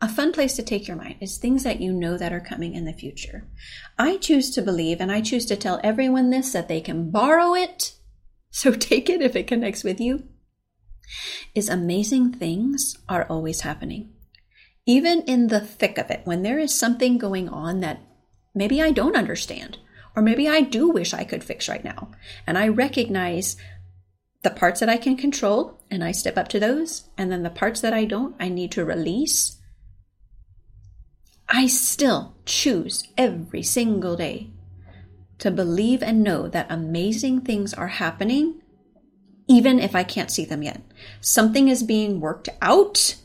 A 0.00 0.08
fun 0.08 0.32
place 0.32 0.56
to 0.56 0.62
take 0.62 0.86
your 0.86 0.96
mind 0.96 1.16
is 1.20 1.38
things 1.38 1.62
that 1.62 1.80
you 1.80 1.92
know 1.92 2.18
that 2.18 2.32
are 2.32 2.40
coming 2.40 2.74
in 2.74 2.84
the 2.84 2.92
future. 2.92 3.46
I 3.98 4.18
choose 4.18 4.50
to 4.50 4.62
believe 4.62 5.00
and 5.00 5.10
I 5.10 5.22
choose 5.22 5.46
to 5.46 5.56
tell 5.56 5.80
everyone 5.82 6.30
this 6.30 6.52
that 6.52 6.68
they 6.68 6.80
can 6.80 7.10
borrow 7.10 7.54
it. 7.54 7.94
So 8.50 8.72
take 8.74 9.08
it 9.08 9.22
if 9.22 9.34
it 9.34 9.46
connects 9.46 9.84
with 9.84 10.00
you. 10.00 10.24
Is 11.54 11.68
amazing 11.68 12.32
things 12.32 12.98
are 13.08 13.26
always 13.28 13.60
happening 13.60 14.12
even 14.86 15.22
in 15.22 15.48
the 15.48 15.60
thick 15.60 15.98
of 15.98 16.10
it, 16.10 16.20
when 16.24 16.42
there 16.42 16.60
is 16.60 16.72
something 16.72 17.18
going 17.18 17.48
on 17.48 17.80
that 17.80 18.00
maybe 18.54 18.80
I 18.80 18.92
don't 18.92 19.16
understand, 19.16 19.78
or 20.14 20.22
maybe 20.22 20.48
I 20.48 20.60
do 20.60 20.88
wish 20.88 21.12
I 21.12 21.24
could 21.24 21.42
fix 21.42 21.68
right 21.68 21.84
now, 21.84 22.12
and 22.46 22.56
I 22.56 22.68
recognize 22.68 23.56
the 24.42 24.50
parts 24.50 24.80
that 24.80 24.88
I 24.88 24.96
can 24.96 25.16
control 25.16 25.80
and 25.90 26.04
I 26.04 26.12
step 26.12 26.36
up 26.36 26.48
to 26.48 26.60
those, 26.60 27.08
and 27.16 27.30
then 27.30 27.42
the 27.42 27.50
parts 27.50 27.80
that 27.80 27.92
I 27.92 28.04
don't, 28.04 28.34
I 28.38 28.48
need 28.48 28.72
to 28.72 28.84
release. 28.84 29.58
I 31.48 31.66
still 31.66 32.34
choose 32.44 33.04
every 33.16 33.62
single 33.62 34.16
day 34.16 34.50
to 35.38 35.50
believe 35.50 36.02
and 36.02 36.22
know 36.22 36.48
that 36.48 36.66
amazing 36.70 37.42
things 37.42 37.74
are 37.74 37.88
happening, 37.88 38.60
even 39.48 39.78
if 39.78 39.94
I 39.94 40.02
can't 40.02 40.30
see 40.30 40.44
them 40.44 40.62
yet. 40.62 40.80
Something 41.20 41.68
is 41.68 41.82
being 41.82 42.20
worked 42.20 42.48
out 42.60 43.16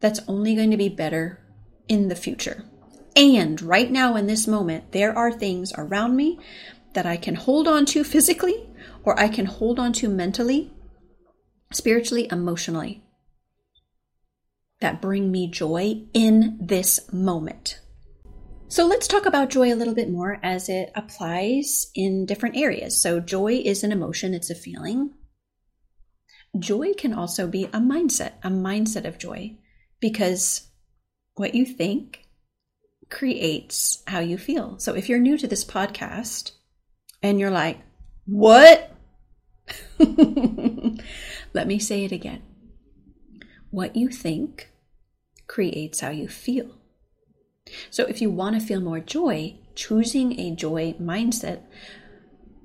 that's 0.00 0.20
only 0.28 0.54
going 0.54 0.70
to 0.70 0.76
be 0.76 0.88
better 0.88 1.40
in 1.88 2.08
the 2.08 2.16
future. 2.16 2.64
And 3.16 3.60
right 3.62 3.90
now, 3.90 4.16
in 4.16 4.26
this 4.26 4.46
moment, 4.46 4.92
there 4.92 5.16
are 5.16 5.32
things 5.32 5.72
around 5.76 6.16
me 6.16 6.38
that 6.94 7.06
I 7.06 7.16
can 7.16 7.34
hold 7.34 7.68
on 7.68 7.86
to 7.86 8.02
physically, 8.04 8.68
or 9.04 9.18
I 9.18 9.28
can 9.28 9.46
hold 9.46 9.78
on 9.78 9.92
to 9.94 10.08
mentally, 10.08 10.72
spiritually, 11.72 12.28
emotionally, 12.30 13.04
that 14.80 15.02
bring 15.02 15.30
me 15.30 15.50
joy 15.50 16.04
in 16.12 16.58
this 16.60 17.12
moment. 17.12 17.80
So 18.68 18.86
let's 18.86 19.06
talk 19.06 19.26
about 19.26 19.50
joy 19.50 19.72
a 19.72 19.76
little 19.76 19.94
bit 19.94 20.10
more 20.10 20.40
as 20.42 20.68
it 20.68 20.90
applies 20.94 21.90
in 21.94 22.26
different 22.26 22.56
areas. 22.56 23.00
So, 23.00 23.20
joy 23.20 23.62
is 23.64 23.84
an 23.84 23.92
emotion, 23.92 24.34
it's 24.34 24.50
a 24.50 24.54
feeling. 24.54 25.10
Joy 26.58 26.94
can 26.94 27.12
also 27.12 27.46
be 27.46 27.64
a 27.66 27.80
mindset, 27.80 28.32
a 28.42 28.48
mindset 28.48 29.04
of 29.06 29.18
joy 29.18 29.58
because 30.00 30.68
what 31.34 31.54
you 31.54 31.64
think 31.64 32.24
creates 33.10 34.02
how 34.06 34.20
you 34.20 34.38
feel. 34.38 34.78
So 34.78 34.94
if 34.94 35.08
you're 35.08 35.18
new 35.18 35.36
to 35.38 35.46
this 35.46 35.64
podcast 35.64 36.52
and 37.24 37.40
you're 37.40 37.50
like, 37.50 37.78
what? 38.26 38.92
Let 39.98 41.66
me 41.66 41.78
say 41.78 42.04
it 42.04 42.12
again. 42.12 42.42
What 43.70 43.96
you 43.96 44.10
think 44.10 44.70
creates 45.46 46.00
how 46.00 46.10
you 46.10 46.28
feel. 46.28 46.76
So 47.90 48.04
if 48.04 48.20
you 48.20 48.28
want 48.28 48.60
to 48.60 48.66
feel 48.66 48.82
more 48.82 49.00
joy, 49.00 49.56
choosing 49.74 50.38
a 50.38 50.54
joy 50.54 50.96
mindset 51.00 51.62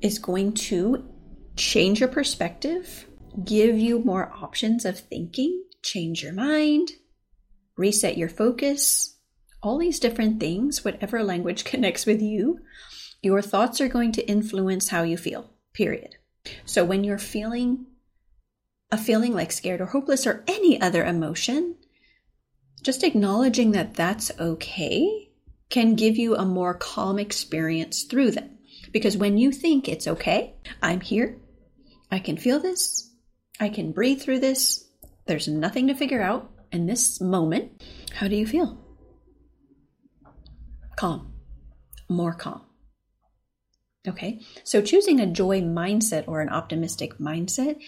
is 0.02 0.20
going 0.20 0.54
to 0.56 1.08
change 1.56 2.02
your 2.02 2.10
perspective, 2.10 3.08
give 3.46 3.78
you 3.78 4.00
more 4.04 4.30
options 4.42 4.84
of 4.84 5.00
thinking, 5.00 5.64
change 5.84 6.22
your 6.22 6.34
mind, 6.34 6.92
reset 7.78 8.18
your 8.18 8.30
focus, 8.30 9.16
all 9.64 9.78
these 9.78 10.02
different 10.02 10.42
things, 10.42 10.84
whatever 10.84 11.24
language 11.24 11.64
connects 11.72 12.06
with 12.06 12.22
you, 12.22 12.60
your 13.22 13.42
thoughts 13.42 13.82
are 13.82 13.88
going 13.88 14.12
to 14.14 14.28
influence 14.28 14.90
how 14.90 15.04
you 15.04 15.18
feel, 15.18 15.50
period. 15.74 16.16
So 16.66 16.86
when 16.86 17.04
you're 17.04 17.18
feeling 17.18 17.86
a 18.92 18.98
feeling 18.98 19.34
like 19.34 19.52
scared 19.52 19.82
or 19.82 19.88
hopeless 19.88 20.26
or 20.26 20.44
any 20.48 20.82
other 20.82 21.06
emotion, 21.06 21.76
just 22.82 23.04
acknowledging 23.04 23.72
that 23.72 23.94
that's 23.94 24.32
okay 24.40 25.30
can 25.70 25.96
give 25.96 26.18
you 26.18 26.36
a 26.36 26.46
more 26.46 26.74
calm 26.74 27.20
experience 27.20 28.04
through 28.04 28.32
them. 28.32 28.58
Because 28.92 29.16
when 29.16 29.38
you 29.38 29.52
think 29.52 29.88
it's 29.88 30.08
okay, 30.08 30.56
I'm 30.82 31.02
here, 31.02 31.38
I 32.10 32.20
can 32.20 32.38
feel 32.38 32.60
this, 32.60 33.14
I 33.60 33.70
can 33.70 33.92
breathe 33.92 34.22
through 34.22 34.40
this, 34.40 34.88
there's 35.28 35.48
nothing 35.48 35.88
to 35.88 35.94
figure 35.94 36.22
out, 36.22 36.50
in 36.72 36.88
this 36.88 37.22
moment, 37.22 37.84
how 38.14 38.28
do 38.28 38.36
you 38.36 38.48
feel? 38.48 38.80
Calm, 40.96 41.34
more 42.08 42.34
calm. 42.34 42.62
Okay, 44.08 44.42
so 44.64 44.82
choosing 44.82 45.20
a 45.20 45.28
joy 45.28 45.62
mindset 45.62 46.28
or 46.28 46.42
an 46.42 46.50
optimistic 46.50 47.18
mindset 47.18 47.80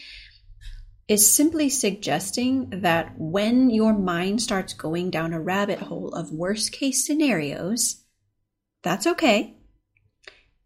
is 1.07 1.33
simply 1.33 1.69
suggesting 1.69 2.69
that 2.81 3.13
when 3.17 3.69
your 3.69 3.97
mind 3.97 4.41
starts 4.41 4.73
going 4.73 5.09
down 5.09 5.33
a 5.33 5.41
rabbit 5.41 5.79
hole 5.79 6.13
of 6.13 6.31
worst 6.31 6.71
case 6.71 7.05
scenarios, 7.05 8.03
that's 8.83 9.07
okay. 9.07 9.55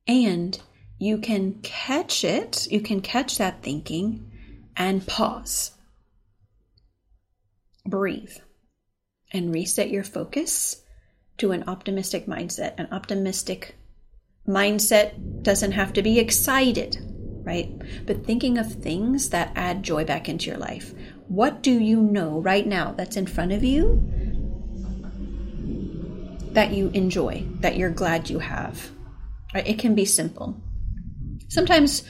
And 0.07 0.59
you 0.97 1.17
can 1.19 1.61
catch 1.61 2.23
it, 2.23 2.67
you 2.71 2.81
can 2.81 3.01
catch 3.01 3.37
that 3.37 3.61
thinking 3.63 4.31
and 4.75 5.05
pause 5.05 5.71
breathe 7.85 8.35
and 9.31 9.53
reset 9.53 9.89
your 9.89 10.03
focus 10.03 10.81
to 11.37 11.51
an 11.51 11.63
optimistic 11.67 12.25
mindset. 12.25 12.73
An 12.77 12.87
optimistic 12.91 13.75
mindset 14.47 15.43
doesn't 15.43 15.71
have 15.71 15.93
to 15.93 16.01
be 16.01 16.19
excited, 16.19 16.97
right? 17.43 17.71
But 18.05 18.25
thinking 18.25 18.57
of 18.57 18.71
things 18.71 19.29
that 19.29 19.51
add 19.55 19.83
joy 19.83 20.05
back 20.05 20.29
into 20.29 20.49
your 20.49 20.59
life. 20.59 20.93
What 21.27 21.63
do 21.63 21.71
you 21.71 22.01
know 22.01 22.41
right 22.41 22.65
now 22.65 22.91
that's 22.91 23.17
in 23.17 23.25
front 23.25 23.51
of 23.51 23.63
you 23.63 24.01
that 26.51 26.71
you 26.71 26.89
enjoy, 26.93 27.45
that 27.61 27.77
you're 27.77 27.89
glad 27.89 28.29
you 28.29 28.39
have? 28.39 28.89
Right? 29.53 29.67
It 29.67 29.79
can 29.79 29.95
be 29.95 30.05
simple. 30.05 30.61
Sometimes 31.47 32.03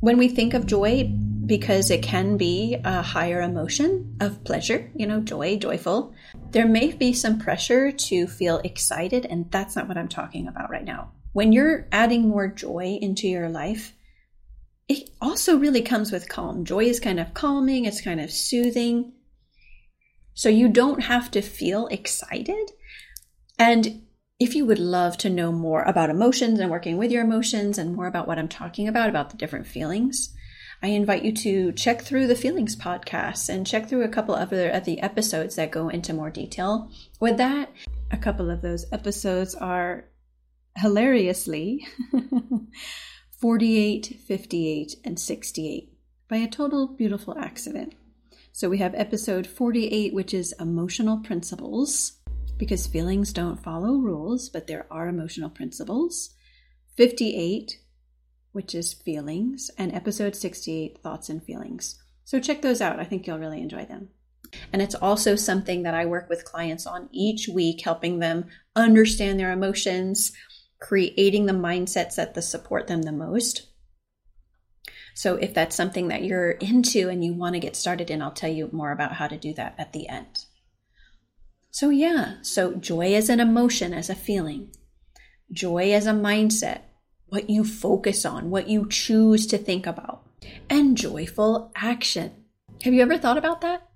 when 0.00 0.18
we 0.18 0.28
think 0.28 0.54
of 0.54 0.66
joy, 0.66 1.10
because 1.46 1.90
it 1.90 2.02
can 2.02 2.36
be 2.36 2.76
a 2.84 3.02
higher 3.02 3.40
emotion 3.40 4.16
of 4.20 4.42
pleasure, 4.44 4.90
you 4.96 5.06
know, 5.06 5.20
joy, 5.20 5.56
joyful. 5.56 6.12
There 6.50 6.66
may 6.66 6.92
be 6.92 7.12
some 7.12 7.38
pressure 7.38 7.92
to 7.92 8.26
feel 8.26 8.58
excited, 8.58 9.26
and 9.26 9.50
that's 9.50 9.76
not 9.76 9.86
what 9.86 9.96
I'm 9.96 10.08
talking 10.08 10.48
about 10.48 10.70
right 10.70 10.84
now. 10.84 11.12
When 11.36 11.52
you're 11.52 11.86
adding 11.92 12.28
more 12.28 12.48
joy 12.48 12.98
into 12.98 13.28
your 13.28 13.50
life, 13.50 13.92
it 14.88 15.10
also 15.20 15.58
really 15.58 15.82
comes 15.82 16.10
with 16.10 16.30
calm. 16.30 16.64
Joy 16.64 16.84
is 16.84 16.98
kind 16.98 17.20
of 17.20 17.34
calming, 17.34 17.84
it's 17.84 18.00
kind 18.00 18.22
of 18.22 18.30
soothing. 18.30 19.12
So 20.32 20.48
you 20.48 20.70
don't 20.70 21.02
have 21.02 21.30
to 21.32 21.42
feel 21.42 21.88
excited. 21.88 22.70
And 23.58 24.06
if 24.40 24.54
you 24.54 24.64
would 24.64 24.78
love 24.78 25.18
to 25.18 25.28
know 25.28 25.52
more 25.52 25.82
about 25.82 26.08
emotions 26.08 26.58
and 26.58 26.70
working 26.70 26.96
with 26.96 27.12
your 27.12 27.24
emotions 27.24 27.76
and 27.76 27.94
more 27.94 28.06
about 28.06 28.26
what 28.26 28.38
I'm 28.38 28.48
talking 28.48 28.88
about, 28.88 29.10
about 29.10 29.28
the 29.28 29.36
different 29.36 29.66
feelings, 29.66 30.34
I 30.82 30.86
invite 30.86 31.22
you 31.22 31.32
to 31.32 31.72
check 31.72 32.00
through 32.00 32.28
the 32.28 32.34
Feelings 32.34 32.76
podcast 32.76 33.50
and 33.50 33.66
check 33.66 33.90
through 33.90 34.04
a 34.04 34.08
couple 34.08 34.34
of 34.34 34.54
other 34.54 34.70
of 34.70 34.86
the 34.86 35.02
episodes 35.02 35.56
that 35.56 35.70
go 35.70 35.90
into 35.90 36.14
more 36.14 36.30
detail 36.30 36.90
with 37.20 37.36
that. 37.36 37.70
A 38.10 38.16
couple 38.16 38.48
of 38.48 38.62
those 38.62 38.86
episodes 38.90 39.54
are 39.54 40.06
hilariously 40.76 41.86
48, 43.40 44.20
58, 44.26 44.94
and 45.04 45.18
68 45.18 45.92
by 46.28 46.36
a 46.36 46.48
total 46.48 46.88
beautiful 46.88 47.36
accident. 47.38 47.94
So 48.52 48.68
we 48.68 48.78
have 48.78 48.94
episode 48.94 49.46
48, 49.46 50.14
which 50.14 50.32
is 50.32 50.54
emotional 50.58 51.18
principles, 51.18 52.14
because 52.56 52.86
feelings 52.86 53.32
don't 53.32 53.62
follow 53.62 53.96
rules, 53.96 54.48
but 54.48 54.66
there 54.66 54.86
are 54.90 55.08
emotional 55.08 55.50
principles. 55.50 56.30
58, 56.96 57.78
which 58.52 58.74
is 58.74 58.94
feelings, 58.94 59.70
and 59.76 59.92
episode 59.94 60.34
68, 60.34 60.98
thoughts 61.02 61.28
and 61.28 61.44
feelings. 61.44 62.02
So 62.24 62.40
check 62.40 62.62
those 62.62 62.80
out. 62.80 62.98
I 62.98 63.04
think 63.04 63.26
you'll 63.26 63.38
really 63.38 63.60
enjoy 63.60 63.84
them. 63.84 64.08
And 64.72 64.80
it's 64.80 64.94
also 64.94 65.36
something 65.36 65.82
that 65.82 65.94
I 65.94 66.06
work 66.06 66.28
with 66.28 66.44
clients 66.44 66.86
on 66.86 67.08
each 67.12 67.48
week, 67.48 67.82
helping 67.82 68.18
them 68.18 68.46
understand 68.74 69.38
their 69.38 69.52
emotions, 69.52 70.32
creating 70.80 71.46
the 71.46 71.52
mindsets 71.52 72.16
that 72.16 72.34
the 72.34 72.42
support 72.42 72.86
them 72.86 73.02
the 73.02 73.12
most. 73.12 73.68
So 75.14 75.36
if 75.36 75.54
that's 75.54 75.74
something 75.74 76.08
that 76.08 76.24
you're 76.24 76.50
into 76.50 77.08
and 77.08 77.24
you 77.24 77.32
want 77.32 77.54
to 77.54 77.60
get 77.60 77.74
started 77.74 78.10
in, 78.10 78.20
I'll 78.20 78.32
tell 78.32 78.52
you 78.52 78.68
more 78.72 78.92
about 78.92 79.14
how 79.14 79.26
to 79.26 79.38
do 79.38 79.54
that 79.54 79.74
at 79.78 79.92
the 79.92 80.08
end. 80.08 80.44
So 81.70 81.90
yeah, 81.90 82.36
so 82.42 82.74
joy 82.74 83.14
as 83.14 83.28
an 83.28 83.40
emotion, 83.40 83.94
as 83.94 84.10
a 84.10 84.14
feeling, 84.14 84.72
joy 85.50 85.92
as 85.92 86.06
a 86.06 86.12
mindset, 86.12 86.80
what 87.28 87.48
you 87.48 87.64
focus 87.64 88.24
on, 88.24 88.50
what 88.50 88.68
you 88.68 88.88
choose 88.88 89.46
to 89.48 89.58
think 89.58 89.86
about. 89.86 90.22
and 90.68 90.96
joyful 90.96 91.72
action. 91.74 92.44
Have 92.82 92.94
you 92.94 93.02
ever 93.02 93.18
thought 93.18 93.38
about 93.38 93.60
that? 93.62 93.88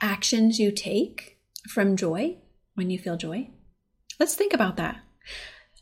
Actions 0.00 0.58
you 0.58 0.70
take 0.70 1.38
from 1.68 1.96
joy 1.96 2.36
when 2.74 2.90
you 2.90 2.98
feel 2.98 3.16
joy? 3.16 3.50
Let's 4.18 4.34
think 4.34 4.52
about 4.52 4.76
that. 4.76 5.00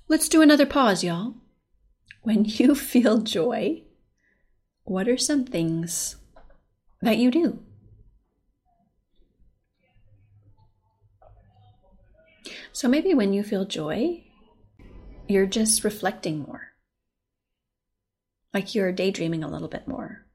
Let's 0.06 0.28
do 0.28 0.42
another 0.42 0.66
pause, 0.66 1.02
y'all. 1.02 1.34
When 2.22 2.44
you 2.44 2.74
feel 2.92 3.18
joy, 3.18 3.84
what 4.82 5.08
are 5.08 5.16
some 5.16 5.44
things 5.44 6.16
that 7.00 7.16
you 7.16 7.30
do? 7.30 7.60
So 12.72 12.86
maybe 12.86 13.14
when 13.14 13.32
you 13.32 13.42
feel 13.42 13.64
joy, 13.64 14.24
you're 15.26 15.46
just 15.46 15.84
reflecting 15.84 16.40
more. 16.40 16.72
Like 18.52 18.74
you're 18.74 18.92
daydreaming 18.92 19.42
a 19.42 19.48
little 19.48 19.68
bit 19.68 19.88
more. 19.88 20.26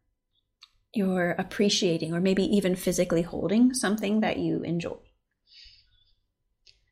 You're 0.94 1.32
appreciating 1.32 2.14
or 2.14 2.20
maybe 2.20 2.44
even 2.44 2.76
physically 2.76 3.22
holding 3.22 3.76
something 3.76 4.22
that 4.22 4.38
you 4.38 4.64
enjoy. 4.64 4.98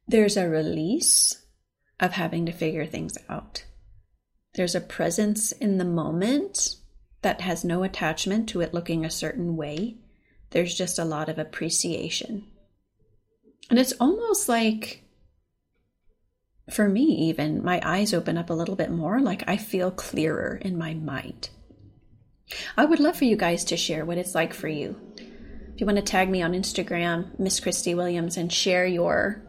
There's 0.07 0.37
a 0.37 0.47
release 0.47 1.46
of 1.99 2.13
having 2.13 2.45
to 2.45 2.51
figure 2.51 2.85
things 2.85 3.17
out. 3.29 3.65
There's 4.55 4.75
a 4.75 4.81
presence 4.81 5.51
in 5.51 5.77
the 5.77 5.85
moment 5.85 6.75
that 7.21 7.41
has 7.41 7.63
no 7.63 7.83
attachment 7.83 8.49
to 8.49 8.61
it 8.61 8.73
looking 8.73 9.05
a 9.05 9.09
certain 9.09 9.55
way. 9.55 9.97
There's 10.51 10.75
just 10.75 10.99
a 10.99 11.05
lot 11.05 11.29
of 11.29 11.37
appreciation. 11.37 12.45
And 13.69 13.77
it's 13.77 13.93
almost 13.99 14.47
like, 14.47 15.03
for 16.71 16.87
me, 16.87 17.03
even, 17.29 17.63
my 17.63 17.81
eyes 17.83 18.13
open 18.13 18.37
up 18.37 18.49
a 18.49 18.53
little 18.53 18.75
bit 18.75 18.91
more, 18.91 19.19
like 19.19 19.43
I 19.47 19.57
feel 19.57 19.91
clearer 19.91 20.57
in 20.61 20.77
my 20.77 20.93
mind. 20.93 21.49
I 22.77 22.85
would 22.85 22.99
love 22.99 23.17
for 23.17 23.25
you 23.25 23.35
guys 23.35 23.65
to 23.65 23.77
share 23.77 24.05
what 24.05 24.17
it's 24.17 24.35
like 24.35 24.53
for 24.53 24.67
you. 24.67 24.95
If 25.17 25.81
you 25.81 25.85
want 25.85 25.97
to 25.97 26.03
tag 26.03 26.29
me 26.29 26.41
on 26.41 26.53
Instagram, 26.53 27.37
Miss 27.37 27.59
Christie 27.59 27.93
Williams, 27.93 28.37
and 28.37 28.51
share 28.51 28.85
your 28.85 29.43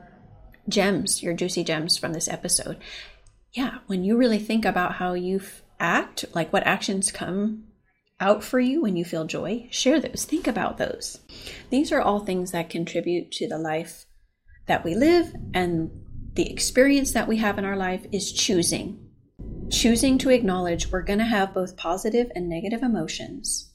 gems, 0.69 1.23
your 1.23 1.35
juicy 1.35 1.65
gems 1.65 1.97
from 1.97 2.13
this 2.13 2.29
episode. 2.29 2.79
Yeah, 3.53 3.79
when 3.87 4.05
you 4.05 4.17
really 4.17 4.39
think 4.39 4.65
about 4.65 4.95
how 4.95 5.15
you 5.15 5.41
act, 5.81 6.25
like 6.35 6.53
what 6.53 6.67
actions 6.67 7.11
come 7.11 7.65
out 8.21 8.43
for 8.43 8.59
you 8.59 8.83
when 8.83 8.97
you 8.97 9.05
feel 9.05 9.25
joy, 9.25 9.69
share 9.71 10.01
those. 10.01 10.25
Think 10.25 10.47
about 10.47 10.79
those. 10.79 11.19
These 11.71 11.93
are 11.93 12.01
all 12.01 12.21
things 12.21 12.51
that 12.53 12.71
contribute 12.71 13.31
to 13.33 13.49
the 13.49 13.59
life 13.59 14.07
that 14.67 14.85
we 14.85 14.95
live, 14.95 15.33
and 15.55 15.91
the 16.35 16.51
experience 16.51 17.13
that 17.13 17.29
we 17.29 17.39
have 17.39 17.59
in 17.59 17.65
our 17.65 17.77
life 17.77 18.05
is 18.13 18.33
choosing. 18.33 18.99
Choosing 19.71 20.19
to 20.19 20.31
acknowledge 20.31 20.91
we're 20.91 21.03
going 21.03 21.21
to 21.21 21.25
have 21.25 21.55
both 21.55 21.77
positive 21.77 22.31
and 22.35 22.49
negative 22.49 22.83
emotions. 22.83 23.68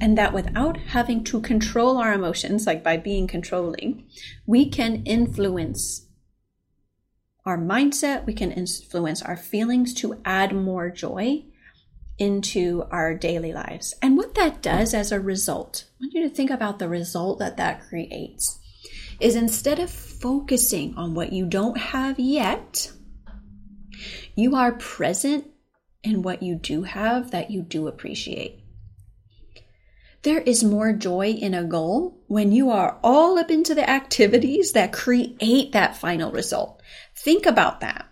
And 0.00 0.18
that 0.18 0.34
without 0.34 0.76
having 0.76 1.24
to 1.24 1.40
control 1.40 1.96
our 1.96 2.12
emotions, 2.12 2.66
like 2.66 2.84
by 2.84 2.98
being 2.98 3.26
controlling, 3.26 4.06
we 4.46 4.68
can 4.68 5.02
influence 5.04 6.06
our 7.46 7.56
mindset, 7.56 8.26
we 8.26 8.34
can 8.34 8.50
influence 8.50 9.22
our 9.22 9.36
feelings 9.36 9.94
to 9.94 10.20
add 10.24 10.52
more 10.52 10.90
joy 10.90 11.44
into 12.18 12.84
our 12.90 13.14
daily 13.14 13.52
lives. 13.52 13.94
And 14.02 14.16
what 14.16 14.34
that 14.34 14.62
does 14.62 14.92
as 14.92 15.12
a 15.12 15.20
result, 15.20 15.84
I 16.00 16.04
want 16.04 16.14
you 16.14 16.28
to 16.28 16.34
think 16.34 16.50
about 16.50 16.78
the 16.78 16.88
result 16.88 17.38
that 17.38 17.56
that 17.56 17.86
creates, 17.88 18.58
is 19.20 19.36
instead 19.36 19.78
of 19.78 19.90
focusing 19.90 20.94
on 20.96 21.14
what 21.14 21.32
you 21.32 21.46
don't 21.46 21.78
have 21.78 22.18
yet, 22.18 22.90
you 24.34 24.56
are 24.56 24.72
present 24.72 25.46
in 26.02 26.22
what 26.22 26.42
you 26.42 26.56
do 26.56 26.82
have 26.82 27.30
that 27.30 27.50
you 27.50 27.62
do 27.62 27.86
appreciate. 27.86 28.60
There 30.26 30.40
is 30.40 30.64
more 30.64 30.92
joy 30.92 31.28
in 31.28 31.54
a 31.54 31.62
goal 31.62 32.18
when 32.26 32.50
you 32.50 32.68
are 32.68 32.98
all 33.04 33.38
up 33.38 33.48
into 33.48 33.76
the 33.76 33.88
activities 33.88 34.72
that 34.72 34.92
create 34.92 35.70
that 35.70 35.96
final 35.96 36.32
result. 36.32 36.82
Think 37.14 37.46
about 37.46 37.78
that. 37.78 38.08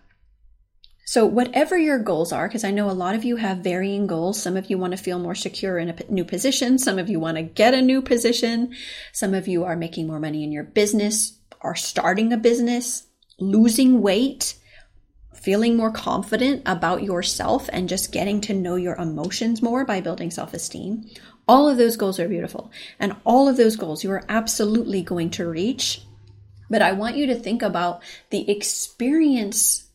So, 1.03 1.25
whatever 1.25 1.77
your 1.77 1.99
goals 1.99 2.31
are, 2.31 2.47
because 2.47 2.63
I 2.63 2.71
know 2.71 2.89
a 2.89 2.95
lot 2.95 3.15
of 3.15 3.25
you 3.25 3.35
have 3.35 3.57
varying 3.57 4.07
goals. 4.07 4.41
Some 4.41 4.55
of 4.55 4.69
you 4.69 4.77
want 4.77 4.91
to 4.91 4.97
feel 4.97 5.19
more 5.19 5.35
secure 5.35 5.77
in 5.77 5.89
a 5.89 5.95
new 6.07 6.23
position. 6.23 6.79
Some 6.79 6.99
of 6.99 7.09
you 7.09 7.19
want 7.19 7.35
to 7.35 7.43
get 7.43 7.73
a 7.73 7.81
new 7.81 8.01
position. 8.01 8.73
Some 9.11 9.33
of 9.33 9.49
you 9.49 9.65
are 9.65 9.75
making 9.75 10.07
more 10.07 10.21
money 10.21 10.45
in 10.45 10.53
your 10.53 10.63
business, 10.63 11.37
are 11.59 11.75
starting 11.75 12.31
a 12.31 12.37
business, 12.37 13.07
losing 13.41 14.01
weight, 14.01 14.55
feeling 15.33 15.75
more 15.75 15.91
confident 15.91 16.61
about 16.65 17.03
yourself, 17.03 17.69
and 17.73 17.89
just 17.89 18.13
getting 18.13 18.39
to 18.39 18.53
know 18.53 18.77
your 18.77 18.95
emotions 18.95 19.61
more 19.61 19.83
by 19.83 19.99
building 19.99 20.31
self 20.31 20.53
esteem. 20.53 21.09
All 21.47 21.69
of 21.69 21.77
those 21.77 21.97
goals 21.97 22.19
are 22.19 22.27
beautiful. 22.27 22.71
And 22.99 23.15
all 23.23 23.47
of 23.47 23.57
those 23.57 23.75
goals 23.75 24.03
you 24.03 24.11
are 24.11 24.25
absolutely 24.29 25.01
going 25.01 25.29
to 25.31 25.47
reach. 25.47 26.01
But 26.69 26.81
I 26.81 26.93
want 26.93 27.17
you 27.17 27.27
to 27.27 27.35
think 27.35 27.61
about 27.61 28.01
the 28.31 28.49
experience 28.49 29.87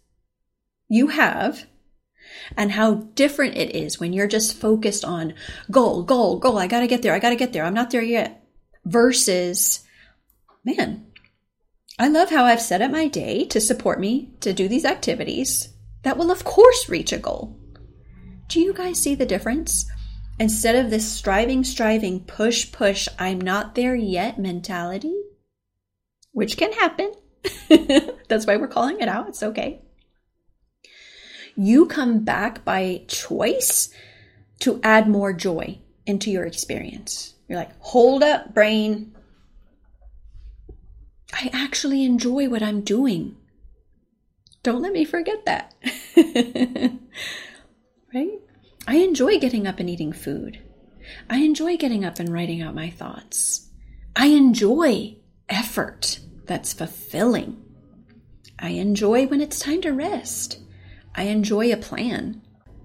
you 0.89 1.09
have 1.09 1.67
and 2.57 2.73
how 2.73 2.95
different 2.95 3.57
it 3.57 3.75
is 3.75 3.99
when 3.99 4.13
you're 4.13 4.29
just 4.29 4.57
focused 4.57 5.05
on 5.05 5.35
goal, 5.71 6.03
goal, 6.03 6.39
goal. 6.39 6.59
I 6.59 6.67
got 6.67 6.81
to 6.81 6.87
get 6.87 7.03
there. 7.03 7.15
I 7.15 7.19
got 7.19 7.31
to 7.31 7.37
get 7.37 7.53
there. 7.53 7.65
I'm 7.65 7.75
not 7.75 7.91
there 7.91 8.03
yet. 8.03 8.45
Versus, 8.85 9.85
man, 10.65 11.07
I 11.99 12.09
love 12.09 12.31
how 12.31 12.45
I've 12.45 12.63
set 12.63 12.83
up 12.83 12.91
my 12.91 13.09
day 13.09 13.45
to 13.47 13.61
support 13.61 14.01
me 14.01 14.31
to 14.41 14.53
do 14.53 14.69
these 14.69 14.85
activities 14.85 15.69
that 16.03 16.17
will, 16.17 16.31
of 16.31 16.45
course, 16.45 16.89
reach 16.89 17.13
a 17.13 17.19
goal. 17.19 17.59
Do 18.49 18.61
you 18.61 18.73
guys 18.73 18.99
see 18.99 19.15
the 19.15 19.27
difference? 19.27 19.87
Instead 20.41 20.75
of 20.75 20.91
this 20.91 21.09
striving, 21.11 21.63
striving, 21.63 22.25
push, 22.25 22.73
push, 22.73 23.07
I'm 23.17 23.41
not 23.41 23.77
there 23.77 23.95
yet 23.95 24.41
mentality, 24.41 25.23
which 26.33 26.57
can 26.57 26.73
happen. 26.73 27.13
That's 28.29 28.47
why 28.47 28.57
we're 28.57 28.67
calling 28.67 28.99
it 28.99 29.09
out. 29.09 29.29
It's 29.29 29.43
okay 29.45 29.83
you 31.57 31.87
come 31.87 32.21
back 32.21 32.65
by 32.65 33.03
choice 33.07 33.93
to 34.61 34.81
add 34.83 35.09
more 35.09 35.33
joy 35.33 35.79
into 36.07 36.31
your 36.31 36.45
experience. 36.45 37.35
You're 37.49 37.59
like, 37.59 37.79
hold 37.81 38.23
up, 38.23 38.55
brain. 38.55 39.15
I 41.33 41.51
actually 41.53 42.05
enjoy 42.05 42.49
what 42.49 42.63
I'm 42.63 42.81
doing. 42.81 43.37
Don't 44.63 44.83
let 44.83 44.93
me 44.93 45.05
forget 45.05 45.45
that. 45.47 45.75
right? 48.15 48.40
I 48.91 48.97
enjoy 48.97 49.39
getting 49.39 49.69
up 49.69 49.79
and 49.79 49.89
eating 49.89 50.13
food. 50.13 50.59
I 51.29 51.37
enjoy 51.43 51.77
getting 51.77 52.05
up 52.05 52.19
and 52.19 52.29
writing 52.29 52.61
out 52.61 52.75
my 52.75 52.91
thoughts. 52.91 53.71
I 54.17 54.27
enjoy 54.27 55.17
effort 55.49 56.19
that's 56.47 56.73
fulfilling. 56.73 57.63
I 58.59 58.71
enjoy 58.71 59.29
when 59.29 59.41
it's 59.41 59.61
time 59.61 59.81
to 59.83 59.93
rest. 59.93 60.59
I 61.15 61.25
enjoy 61.25 61.73
a 61.73 61.77
plan, 61.77 62.43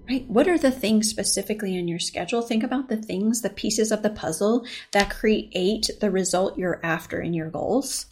right? 0.08 0.24
What 0.28 0.46
are 0.46 0.58
the 0.58 0.70
things 0.70 1.10
specifically 1.10 1.76
in 1.76 1.88
your 1.88 1.98
schedule? 1.98 2.40
Think 2.40 2.62
about 2.62 2.88
the 2.88 2.98
things, 2.98 3.42
the 3.42 3.50
pieces 3.50 3.90
of 3.90 4.04
the 4.04 4.10
puzzle 4.10 4.64
that 4.92 5.10
create 5.10 5.90
the 6.00 6.12
result 6.12 6.56
you're 6.56 6.78
after 6.84 7.20
in 7.20 7.34
your 7.34 7.50
goals. 7.50 8.06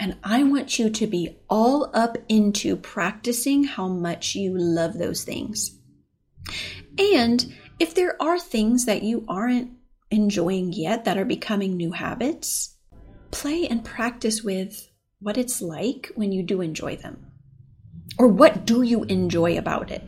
And 0.00 0.16
I 0.24 0.42
want 0.42 0.80
you 0.80 0.90
to 0.90 1.06
be 1.06 1.36
all 1.48 1.92
up 1.94 2.18
into 2.28 2.74
practicing 2.74 3.62
how 3.62 3.86
much 3.86 4.34
you 4.34 4.58
love 4.58 4.98
those 4.98 5.22
things. 5.22 5.75
And 6.98 7.54
if 7.78 7.94
there 7.94 8.20
are 8.22 8.38
things 8.38 8.86
that 8.86 9.02
you 9.02 9.24
aren't 9.28 9.70
enjoying 10.10 10.72
yet 10.72 11.04
that 11.04 11.18
are 11.18 11.24
becoming 11.24 11.76
new 11.76 11.92
habits, 11.92 12.76
play 13.30 13.66
and 13.66 13.84
practice 13.84 14.42
with 14.42 14.88
what 15.20 15.36
it's 15.36 15.60
like 15.60 16.10
when 16.14 16.32
you 16.32 16.42
do 16.42 16.60
enjoy 16.60 16.96
them. 16.96 17.26
Or 18.18 18.28
what 18.28 18.64
do 18.64 18.82
you 18.82 19.04
enjoy 19.04 19.58
about 19.58 19.90
it? 19.90 20.02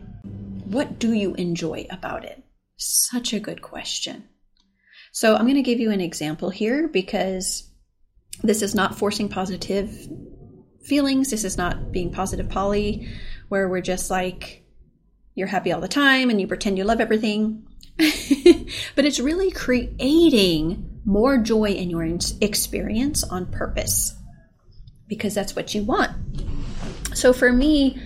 What 0.65 0.99
do 0.99 1.13
you 1.13 1.35
enjoy 1.35 1.87
about 1.91 2.25
it? 2.25 2.43
Such 2.77 3.33
a 3.33 3.41
good 3.41 3.61
question. 3.61 4.29
So 5.13 5.35
I'm 5.35 5.45
going 5.45 5.55
to 5.55 5.63
give 5.63 5.81
you 5.81 5.91
an 5.91 6.01
example 6.01 6.51
here 6.51 6.89
because 6.89 7.69
this 8.43 8.63
is 8.63 8.75
not 8.75 8.97
forcing 8.97 9.29
positive 9.29 10.09
feelings. 10.85 11.31
This 11.31 11.45
is 11.45 11.57
not 11.57 11.91
being 11.93 12.13
positive 12.13 12.49
Polly, 12.49 13.09
where 13.49 13.69
we're 13.69 13.81
just 13.81 14.11
like, 14.11 14.65
you're 15.39 15.49
happy 15.49 15.73
all 15.73 15.81
the 15.81 15.89
time 15.89 16.31
and 16.31 16.41
you 16.41 16.47
pretend 16.47 16.77
you 16.77 16.85
love 16.85 17.01
everything. 17.01 17.65
but 17.97 19.05
it's 19.05 19.21
really 19.21 19.51
creating 19.51 21.01
more 21.05 21.39
joy 21.39 21.71
in 21.71 21.91
your 21.91 22.05
experience 22.41 23.25
on 23.25 23.47
purpose 23.47 24.15
because 25.09 25.35
that's 25.35 25.57
what 25.57 25.75
you 25.75 25.83
want. 25.83 26.13
So 27.15 27.33
for 27.33 27.53
me, 27.53 28.01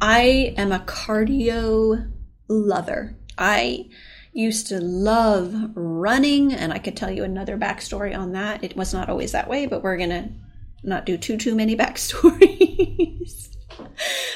I 0.00 0.54
am 0.56 0.72
a 0.72 0.80
cardio 0.80 2.10
lover. 2.48 3.16
I 3.38 3.88
used 4.32 4.66
to 4.68 4.80
love 4.80 5.54
running, 5.74 6.52
and 6.52 6.72
I 6.72 6.78
could 6.78 6.96
tell 6.96 7.10
you 7.10 7.22
another 7.24 7.56
backstory 7.56 8.16
on 8.16 8.32
that. 8.32 8.64
It 8.64 8.76
was 8.76 8.92
not 8.92 9.08
always 9.08 9.32
that 9.32 9.48
way, 9.48 9.66
but 9.66 9.82
we're 9.82 9.96
gonna 9.96 10.30
not 10.82 11.06
do 11.06 11.16
too 11.16 11.36
too 11.36 11.54
many 11.54 11.76
backstories 11.84 13.48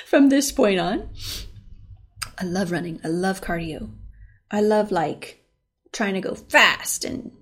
from 0.07 0.29
this 0.29 0.53
point 0.53 0.79
on. 0.79 1.09
I 2.41 2.45
love 2.45 2.71
running. 2.71 3.01
I 3.05 3.09
love 3.09 3.41
cardio. 3.41 3.91
I 4.51 4.61
love 4.61 4.93
like 4.93 5.45
trying 5.93 6.15
to 6.15 6.21
go 6.21 6.35
fast 6.35 7.05
and 7.05 7.33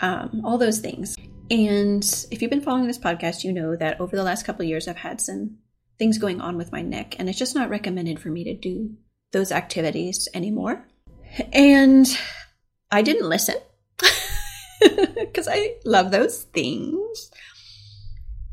um, 0.00 0.42
all 0.44 0.58
those 0.58 0.80
things. 0.80 1.16
And 1.50 2.02
if 2.30 2.42
you've 2.42 2.50
been 2.50 2.60
following 2.60 2.88
this 2.88 2.98
podcast, 2.98 3.44
you 3.44 3.52
know 3.52 3.76
that 3.76 4.00
over 4.00 4.16
the 4.16 4.24
last 4.24 4.44
couple 4.44 4.64
years, 4.64 4.88
I've 4.88 4.96
had 4.96 5.20
some 5.20 5.58
things 5.98 6.18
going 6.18 6.40
on 6.40 6.56
with 6.56 6.72
my 6.72 6.82
neck, 6.82 7.16
and 7.18 7.28
it's 7.28 7.38
just 7.38 7.54
not 7.54 7.70
recommended 7.70 8.20
for 8.20 8.28
me 8.28 8.44
to 8.44 8.54
do 8.54 8.96
those 9.32 9.52
activities 9.52 10.28
anymore. 10.34 10.86
And 11.52 12.06
I 12.90 13.02
didn't 13.02 13.28
listen 13.28 13.56
because 14.80 15.48
I 15.48 15.76
love 15.84 16.10
those 16.10 16.42
things. 16.42 17.30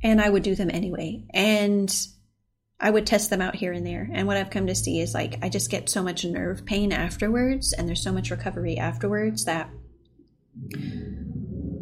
And 0.03 0.19
I 0.19 0.29
would 0.29 0.43
do 0.43 0.53
them 0.53 0.69
anyway. 0.71 1.23
And 1.33 1.89
I 2.79 2.89
would 2.89 3.05
test 3.05 3.29
them 3.29 3.41
out 3.41 3.55
here 3.55 3.71
and 3.71 3.85
there. 3.85 4.09
And 4.11 4.27
what 4.27 4.37
I've 4.37 4.49
come 4.49 4.67
to 4.67 4.75
see 4.75 4.99
is 4.99 5.13
like 5.13 5.39
I 5.41 5.49
just 5.49 5.69
get 5.69 5.89
so 5.89 6.03
much 6.03 6.25
nerve 6.25 6.65
pain 6.65 6.91
afterwards, 6.91 7.73
and 7.73 7.87
there's 7.87 8.03
so 8.03 8.11
much 8.11 8.31
recovery 8.31 8.77
afterwards 8.77 9.45
that 9.45 9.69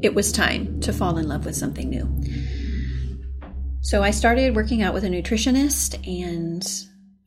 it 0.02 0.14
was 0.14 0.32
time 0.32 0.80
to 0.82 0.94
fall 0.94 1.18
in 1.18 1.28
love 1.28 1.46
with 1.46 1.56
something 1.56 1.90
new. 1.90 2.08
So 3.82 4.04
I 4.04 4.12
started 4.12 4.56
working 4.56 4.82
out 4.82 4.94
with 4.94 5.04
a 5.04 5.10
nutritionist 5.10 6.08
and 6.08 6.64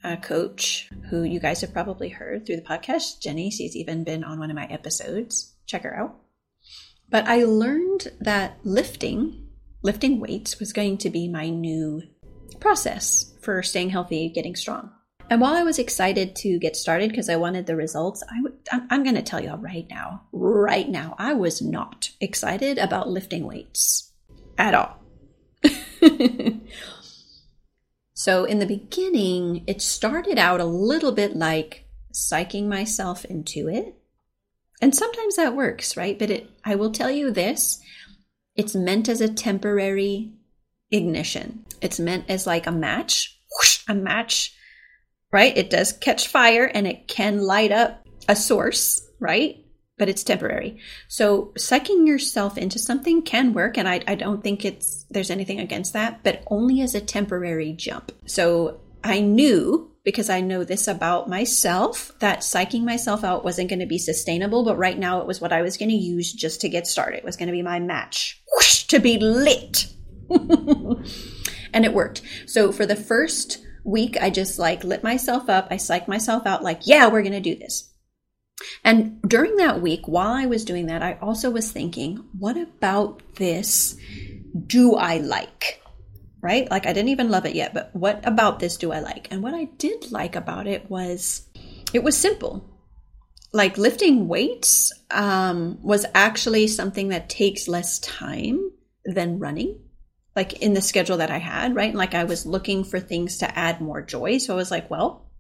a 0.05 0.17
coach 0.17 0.89
who 1.11 1.23
you 1.23 1.41
guys 1.41 1.61
have 1.63 1.73
probably 1.73 2.09
heard 2.09 2.47
through 2.47 2.57
the 2.57 2.63
podcast. 2.63 3.21
Jenny, 3.21 3.51
she's 3.51 3.75
even 3.75 4.05
been 4.05 4.23
on 4.23 4.39
one 4.39 4.51
of 4.51 4.57
my 4.57 4.67
episodes. 4.67 5.55
Check 5.67 5.83
her 5.83 5.97
out. 5.97 6.17
But 7.09 7.27
I 7.27 7.45
learned 7.45 8.13
that 8.21 8.59
lifting, 8.65 9.49
lifting 9.83 10.21
weights 10.21 10.61
was 10.61 10.73
going 10.73 10.99
to 10.99 11.11
be 11.11 11.29
my 11.29 11.49
new 11.49 12.03
process 12.65 13.35
for 13.43 13.63
staying 13.63 13.91
healthy, 13.91 14.31
getting 14.31 14.57
strong. 14.57 14.91
And 15.29 15.39
while 15.39 15.53
I 15.53 15.65
was 15.65 15.79
excited 15.79 16.35
to 16.37 16.59
get 16.59 16.77
started 16.77 17.11
because 17.11 17.29
I 17.29 17.37
wanted 17.37 17.67
the 17.67 17.77
results, 17.77 18.23
I 18.23 18.37
w- 18.43 18.57
I'm, 18.91 19.03
going 19.03 19.17
to 19.17 19.23
tell 19.23 19.45
y'all 19.45 19.59
right 19.59 19.87
now, 19.91 20.23
right 20.33 20.89
now, 20.89 21.15
I 21.19 21.35
was 21.35 21.61
not 21.61 22.09
excited 22.23 22.79
about 22.79 23.11
lifting 23.11 23.45
weights 23.45 24.13
at 24.57 24.75
all. 24.75 24.99
so 28.15 28.47
in 28.47 28.61
the 28.61 28.67
beginning, 28.67 29.65
it 29.67 29.83
started 29.83 30.39
out 30.39 30.61
a 30.61 30.65
little 30.65 31.13
bit 31.13 31.37
like 31.37 31.85
psyching 32.15 32.67
myself 32.67 33.27
into 33.27 33.69
it. 33.69 33.95
And 34.81 34.95
sometimes 34.95 35.37
that 35.37 35.55
works, 35.55 35.99
right? 35.99 36.19
But 36.19 36.31
it, 36.31 36.51
I 36.65 36.77
will 36.77 36.93
tell 36.93 37.11
you 37.11 37.31
this, 37.31 37.79
it's 38.57 38.75
meant 38.75 39.11
as 39.11 39.21
a 39.21 39.29
temporary 39.29 40.33
ignition. 40.91 41.67
It's 41.85 42.01
meant 42.01 42.25
as 42.29 42.47
like 42.47 42.67
a 42.67 42.73
match, 42.73 43.39
whoosh, 43.53 43.85
a 43.89 43.95
match 43.95 44.55
right? 45.35 45.59
It 45.59 45.69
does 45.69 45.93
catch 45.93 46.29
fire 46.29 46.65
and 46.65 46.87
it 46.87 47.09
can 47.09 47.43
light 47.43 47.73
up 47.73 48.07
a 48.29 48.37
source, 48.37 49.05
right? 49.19 49.57
But 49.99 50.09
it's 50.09 50.23
temporary. 50.23 50.79
So 51.09 51.53
sucking 51.57 52.07
yourself 52.07 52.57
into 52.57 52.79
something 52.79 53.23
can 53.23 53.53
work, 53.53 53.77
and 53.77 53.89
I, 53.89 54.01
I 54.07 54.15
don't 54.15 54.45
think 54.45 54.65
it's 54.65 55.05
there's 55.11 55.31
anything 55.31 55.59
against 55.59 55.93
that, 55.93 56.23
but 56.23 56.45
only 56.47 56.83
as 56.83 56.95
a 56.95 57.01
temporary 57.01 57.73
jump. 57.73 58.13
So 58.27 58.81
I 59.03 59.21
knew 59.21 59.91
because 60.05 60.31
I 60.31 60.41
know 60.41 60.63
this 60.63 60.87
about 60.87 61.29
myself 61.29 62.13
that 62.21 62.41
psyching 62.41 62.85
myself 62.85 63.25
out 63.25 63.45
wasn't 63.45 63.71
going 63.71 63.81
to 63.81 63.87
be 63.87 63.99
sustainable, 63.99 64.65
but 64.65 64.79
right 64.79 64.99
now 64.99 65.21
it 65.21 65.27
was 65.27 65.41
what 65.41 65.53
I 65.53 65.63
was 65.63 65.77
going 65.77 65.91
to 65.91 65.97
use 65.97 66.33
just 66.33 66.61
to 66.61 66.69
get 66.69 66.87
started. 66.87 67.19
It 67.19 67.25
was 67.25 67.37
going 67.37 67.49
to 67.49 67.53
be 67.53 67.63
my 67.63 67.81
match 67.81 68.41
whoosh, 68.53 68.85
to 68.85 69.01
be 69.01 69.19
lit. 69.19 69.89
and 71.75 71.85
it 71.85 71.93
worked. 71.93 72.23
So 72.47 72.73
for 72.73 72.87
the 72.87 72.97
first 72.97 73.59
week, 73.85 74.17
I 74.19 74.31
just 74.31 74.59
like 74.59 74.85
lit 74.85 75.03
myself 75.03 75.51
up. 75.51 75.69
I 75.71 75.75
psyched 75.75 76.09
myself 76.09 76.47
out, 76.47 76.63
like, 76.63 76.83
yeah, 76.85 77.09
we're 77.09 77.23
going 77.23 77.33
to 77.33 77.41
do 77.41 77.57
this. 77.57 77.91
And 78.85 79.21
during 79.23 79.57
that 79.57 79.83
week, 79.83 80.07
while 80.07 80.33
I 80.33 80.47
was 80.47 80.65
doing 80.65 80.87
that, 80.87 81.03
I 81.03 81.19
also 81.21 81.51
was 81.51 81.71
thinking, 81.71 82.25
what 82.39 82.57
about 82.57 83.21
this 83.35 83.97
do 84.67 84.95
I 84.95 85.19
like? 85.19 85.83
Right? 86.41 86.71
Like, 86.71 86.87
I 86.87 86.93
didn't 86.93 87.09
even 87.09 87.31
love 87.31 87.47
it 87.47 87.57
yet, 87.57 87.75
but 87.75 87.91
what 87.95 88.27
about 88.27 88.61
this 88.61 88.77
do 88.77 88.93
I 88.93 89.01
like? 89.01 89.29
And 89.31 89.43
what 89.43 89.55
I 89.55 89.65
did 89.65 90.13
like 90.13 90.37
about 90.37 90.67
it 90.67 90.89
was 90.89 91.49
it 91.93 92.05
was 92.05 92.17
simple. 92.17 92.71
Like, 93.53 93.79
lifting 93.79 94.29
weights 94.29 94.93
um, 95.11 95.79
was 95.83 96.07
actually 96.15 96.67
something 96.69 97.09
that 97.09 97.29
takes 97.29 97.69
less 97.69 97.99
time 98.01 98.71
than 99.05 99.39
running 99.39 99.84
like 100.37 100.55
in 100.55 100.75
the 100.75 100.81
schedule 100.81 101.19
that 101.19 101.31
I 101.31 101.39
had, 101.39 101.75
right? 101.75 101.95
Like 101.95 102.15
I 102.15 102.25
was 102.25 102.47
looking 102.47 102.85
for 102.85 102.99
things 102.99 103.39
to 103.39 103.59
add 103.59 103.81
more 103.81 104.03
joy. 104.03 104.39
So 104.39 104.55
I 104.55 104.57
was 104.57 104.71
like, 104.71 104.91
well, 104.91 105.31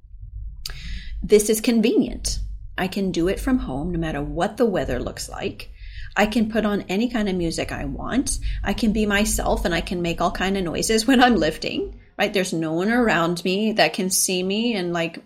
this 1.22 1.50
is 1.50 1.60
convenient. 1.60 2.38
I 2.76 2.88
can 2.88 3.12
do 3.12 3.28
it 3.28 3.40
from 3.40 3.58
home 3.58 3.92
no 3.92 3.98
matter 3.98 4.22
what 4.22 4.56
the 4.56 4.66
weather 4.66 4.98
looks 5.00 5.28
like. 5.28 5.70
I 6.16 6.26
can 6.26 6.50
put 6.50 6.64
on 6.64 6.82
any 6.82 7.10
kind 7.10 7.28
of 7.28 7.34
music 7.34 7.72
I 7.72 7.86
want. 7.86 8.38
I 8.62 8.72
can 8.72 8.92
be 8.92 9.04
myself 9.04 9.64
and 9.64 9.74
I 9.74 9.80
can 9.80 10.00
make 10.00 10.20
all 10.20 10.30
kind 10.30 10.56
of 10.56 10.62
noises 10.62 11.06
when 11.06 11.22
I'm 11.22 11.36
lifting, 11.36 12.00
right? 12.16 12.32
There's 12.32 12.52
no 12.52 12.72
one 12.72 12.90
around 12.90 13.44
me 13.44 13.72
that 13.72 13.94
can 13.94 14.10
see 14.10 14.42
me 14.42 14.74
and 14.74 14.92
like 14.92 15.24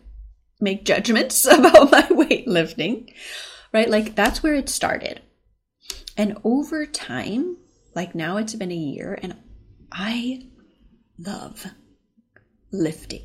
make 0.60 0.86
judgments 0.86 1.44
about 1.50 1.90
my 1.90 2.02
weightlifting, 2.02 3.12
right? 3.72 3.88
Like 3.88 4.14
that's 4.14 4.42
where 4.42 4.54
it 4.54 4.70
started. 4.70 5.20
And 6.16 6.38
over 6.42 6.86
time, 6.86 7.58
like 7.94 8.14
now 8.14 8.38
it's 8.38 8.54
been 8.54 8.72
a 8.72 8.74
year 8.74 9.18
and 9.22 9.36
I 9.90 10.46
love 11.18 11.66
lifting. 12.70 13.22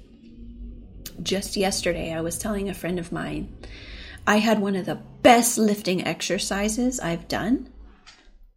Just 1.21 1.55
yesterday, 1.55 2.13
I 2.13 2.21
was 2.21 2.37
telling 2.37 2.69
a 2.69 2.73
friend 2.73 2.99
of 2.99 3.11
mine, 3.11 3.55
I 4.25 4.37
had 4.37 4.59
one 4.59 4.75
of 4.75 4.85
the 4.85 4.95
best 4.95 5.57
lifting 5.57 6.05
exercises 6.05 6.99
I've 6.99 7.27
done. 7.27 7.69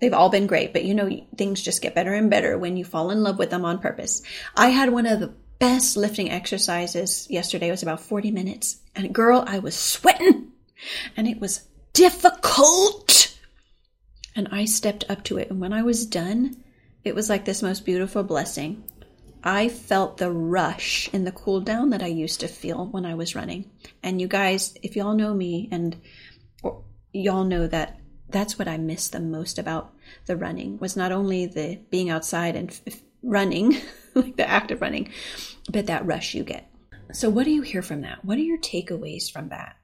They've 0.01 0.12
all 0.12 0.29
been 0.29 0.47
great, 0.47 0.73
but 0.73 0.85
you 0.85 0.95
know, 0.95 1.11
things 1.37 1.62
just 1.62 1.83
get 1.83 1.95
better 1.95 2.12
and 2.12 2.31
better 2.31 2.59
when 2.59 2.77
you 2.77 2.85
fall 2.85 3.11
in 3.11 3.23
love 3.23 3.38
with 3.38 3.51
them 3.51 3.64
on 3.64 3.79
purpose. 3.79 4.23
I 4.55 4.69
had 4.69 4.92
one 4.92 5.07
of 5.07 5.21
the 5.21 5.35
best 5.59 5.97
lifting 5.97 6.31
exercises 6.31 7.27
yesterday. 7.31 7.69
It 7.69 7.73
was 7.73 7.83
about 7.83 8.01
40 8.01 8.31
minutes. 8.31 8.79
And 8.95 9.14
girl, 9.14 9.45
I 9.47 9.59
was 9.59 9.75
sweating 9.75 10.53
and 11.16 11.27
it 11.27 11.40
was 11.40 11.66
difficult. 11.92 13.35
And 14.35 14.49
I 14.53 14.66
stepped 14.66 15.05
up 15.09 15.25
to 15.25 15.38
it. 15.38 15.51
And 15.51 15.61
when 15.61 15.73
I 15.73 15.83
was 15.83 16.05
done, 16.05 16.62
it 17.07 17.14
was 17.14 17.29
like 17.29 17.45
this 17.45 17.62
most 17.62 17.85
beautiful 17.85 18.25
blessing. 18.25 18.83
I 19.45 19.69
felt 19.69 20.16
the 20.16 20.33
rush 20.33 21.09
in 21.12 21.23
the 21.23 21.31
cool 21.31 21.61
down 21.61 21.90
that 21.90 22.03
I 22.03 22.09
used 22.09 22.40
to 22.40 22.49
feel 22.49 22.87
when 22.87 23.07
I 23.07 23.14
was 23.14 23.37
running. 23.37 23.71
And 24.03 24.21
you 24.21 24.27
guys, 24.27 24.77
if 24.83 24.97
y'all 24.97 25.14
know 25.14 25.33
me 25.33 25.69
and 25.71 25.97
y'all 27.12 27.45
know 27.45 27.69
that 27.69 28.01
that's 28.29 28.59
what 28.59 28.66
I 28.66 28.77
miss 28.77 29.07
the 29.07 29.21
most 29.21 29.57
about 29.57 29.95
the 30.27 30.37
running 30.37 30.79
was 30.79 30.97
not 30.97 31.12
only 31.12 31.47
the 31.47 31.79
being 31.90 32.11
outside 32.11 32.57
and 32.57 32.77
f- 32.88 33.01
running, 33.23 33.77
like 34.16 34.37
the 34.37 34.51
act 34.51 34.73
of 34.73 34.81
running, 34.81 35.12
but 35.71 35.87
that 35.87 36.05
rush 36.07 36.35
you 36.35 36.42
get. 36.42 36.69
So, 37.12 37.31
what 37.31 37.45
do 37.45 37.53
you 37.53 37.62
hear 37.62 37.83
from 37.83 38.01
that? 38.01 38.25
What 38.25 38.37
are 38.37 38.42
your 38.42 38.59
takeaways 38.59 39.31
from 39.31 39.51
that? 39.51 39.77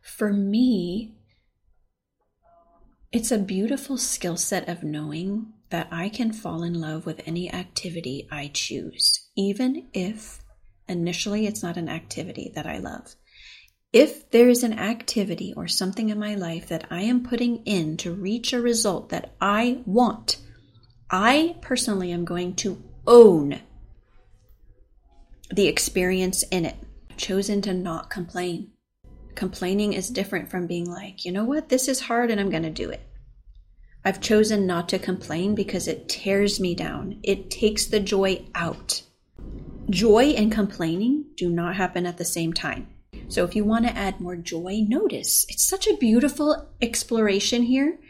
For 0.00 0.32
me, 0.32 1.17
it's 3.10 3.30
a 3.30 3.38
beautiful 3.38 3.96
skill 3.96 4.36
set 4.36 4.68
of 4.68 4.82
knowing 4.82 5.52
that 5.70 5.88
I 5.90 6.08
can 6.08 6.32
fall 6.32 6.62
in 6.62 6.80
love 6.80 7.06
with 7.06 7.22
any 7.26 7.52
activity 7.52 8.28
I 8.30 8.50
choose, 8.52 9.28
even 9.36 9.88
if 9.94 10.42
initially 10.88 11.46
it's 11.46 11.62
not 11.62 11.76
an 11.76 11.88
activity 11.88 12.52
that 12.54 12.66
I 12.66 12.78
love. 12.78 13.14
If 13.92 14.30
there 14.30 14.50
is 14.50 14.62
an 14.62 14.78
activity 14.78 15.54
or 15.56 15.68
something 15.68 16.10
in 16.10 16.18
my 16.18 16.34
life 16.34 16.68
that 16.68 16.86
I 16.90 17.02
am 17.02 17.22
putting 17.24 17.64
in 17.64 17.96
to 17.98 18.12
reach 18.12 18.52
a 18.52 18.60
result 18.60 19.08
that 19.08 19.34
I 19.40 19.82
want, 19.86 20.38
I 21.10 21.56
personally 21.62 22.12
am 22.12 22.26
going 22.26 22.54
to 22.56 22.82
own 23.06 23.60
the 25.50 25.66
experience 25.66 26.42
in 26.50 26.66
it. 26.66 26.76
I've 27.10 27.16
chosen 27.16 27.62
to 27.62 27.72
not 27.72 28.10
complain. 28.10 28.72
Complaining 29.38 29.92
is 29.92 30.10
different 30.10 30.50
from 30.50 30.66
being 30.66 30.90
like, 30.90 31.24
you 31.24 31.30
know 31.30 31.44
what, 31.44 31.68
this 31.68 31.86
is 31.86 32.00
hard 32.00 32.32
and 32.32 32.40
I'm 32.40 32.50
going 32.50 32.64
to 32.64 32.70
do 32.70 32.90
it. 32.90 33.08
I've 34.04 34.20
chosen 34.20 34.66
not 34.66 34.88
to 34.88 34.98
complain 34.98 35.54
because 35.54 35.86
it 35.86 36.08
tears 36.08 36.58
me 36.58 36.74
down. 36.74 37.20
It 37.22 37.48
takes 37.48 37.86
the 37.86 38.00
joy 38.00 38.44
out. 38.56 39.00
Joy 39.88 40.30
and 40.30 40.50
complaining 40.50 41.26
do 41.36 41.50
not 41.50 41.76
happen 41.76 42.04
at 42.04 42.18
the 42.18 42.24
same 42.24 42.52
time. 42.52 42.88
So 43.28 43.44
if 43.44 43.54
you 43.54 43.62
want 43.62 43.86
to 43.86 43.96
add 43.96 44.20
more 44.20 44.34
joy, 44.34 44.84
notice. 44.88 45.46
It's 45.48 45.68
such 45.68 45.86
a 45.86 45.96
beautiful 45.96 46.70
exploration 46.82 47.62
here 47.62 48.00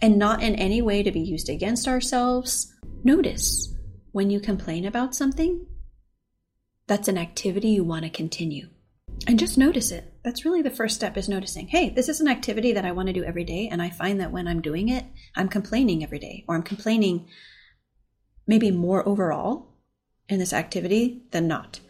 and 0.00 0.16
not 0.16 0.44
in 0.44 0.54
any 0.54 0.80
way 0.80 1.02
to 1.02 1.10
be 1.10 1.18
used 1.18 1.48
against 1.48 1.88
ourselves. 1.88 2.72
Notice 3.02 3.74
when 4.12 4.30
you 4.30 4.38
complain 4.38 4.86
about 4.86 5.16
something, 5.16 5.66
that's 6.86 7.08
an 7.08 7.18
activity 7.18 7.70
you 7.70 7.82
want 7.82 8.04
to 8.04 8.10
continue 8.10 8.68
and 9.26 9.38
just 9.38 9.58
notice 9.58 9.90
it. 9.90 10.12
That's 10.22 10.44
really 10.44 10.62
the 10.62 10.70
first 10.70 10.94
step 10.94 11.16
is 11.16 11.28
noticing, 11.28 11.68
hey, 11.68 11.90
this 11.90 12.08
is 12.08 12.20
an 12.20 12.28
activity 12.28 12.72
that 12.72 12.84
I 12.84 12.92
want 12.92 13.08
to 13.08 13.12
do 13.12 13.24
every 13.24 13.44
day. 13.44 13.68
And 13.70 13.82
I 13.82 13.90
find 13.90 14.20
that 14.20 14.32
when 14.32 14.46
I'm 14.46 14.62
doing 14.62 14.88
it, 14.88 15.04
I'm 15.34 15.48
complaining 15.48 16.02
every 16.02 16.18
day, 16.18 16.44
or 16.46 16.54
I'm 16.54 16.62
complaining 16.62 17.28
maybe 18.46 18.70
more 18.70 19.06
overall 19.08 19.74
in 20.28 20.38
this 20.38 20.52
activity 20.52 21.22
than 21.30 21.48
not. 21.48 21.80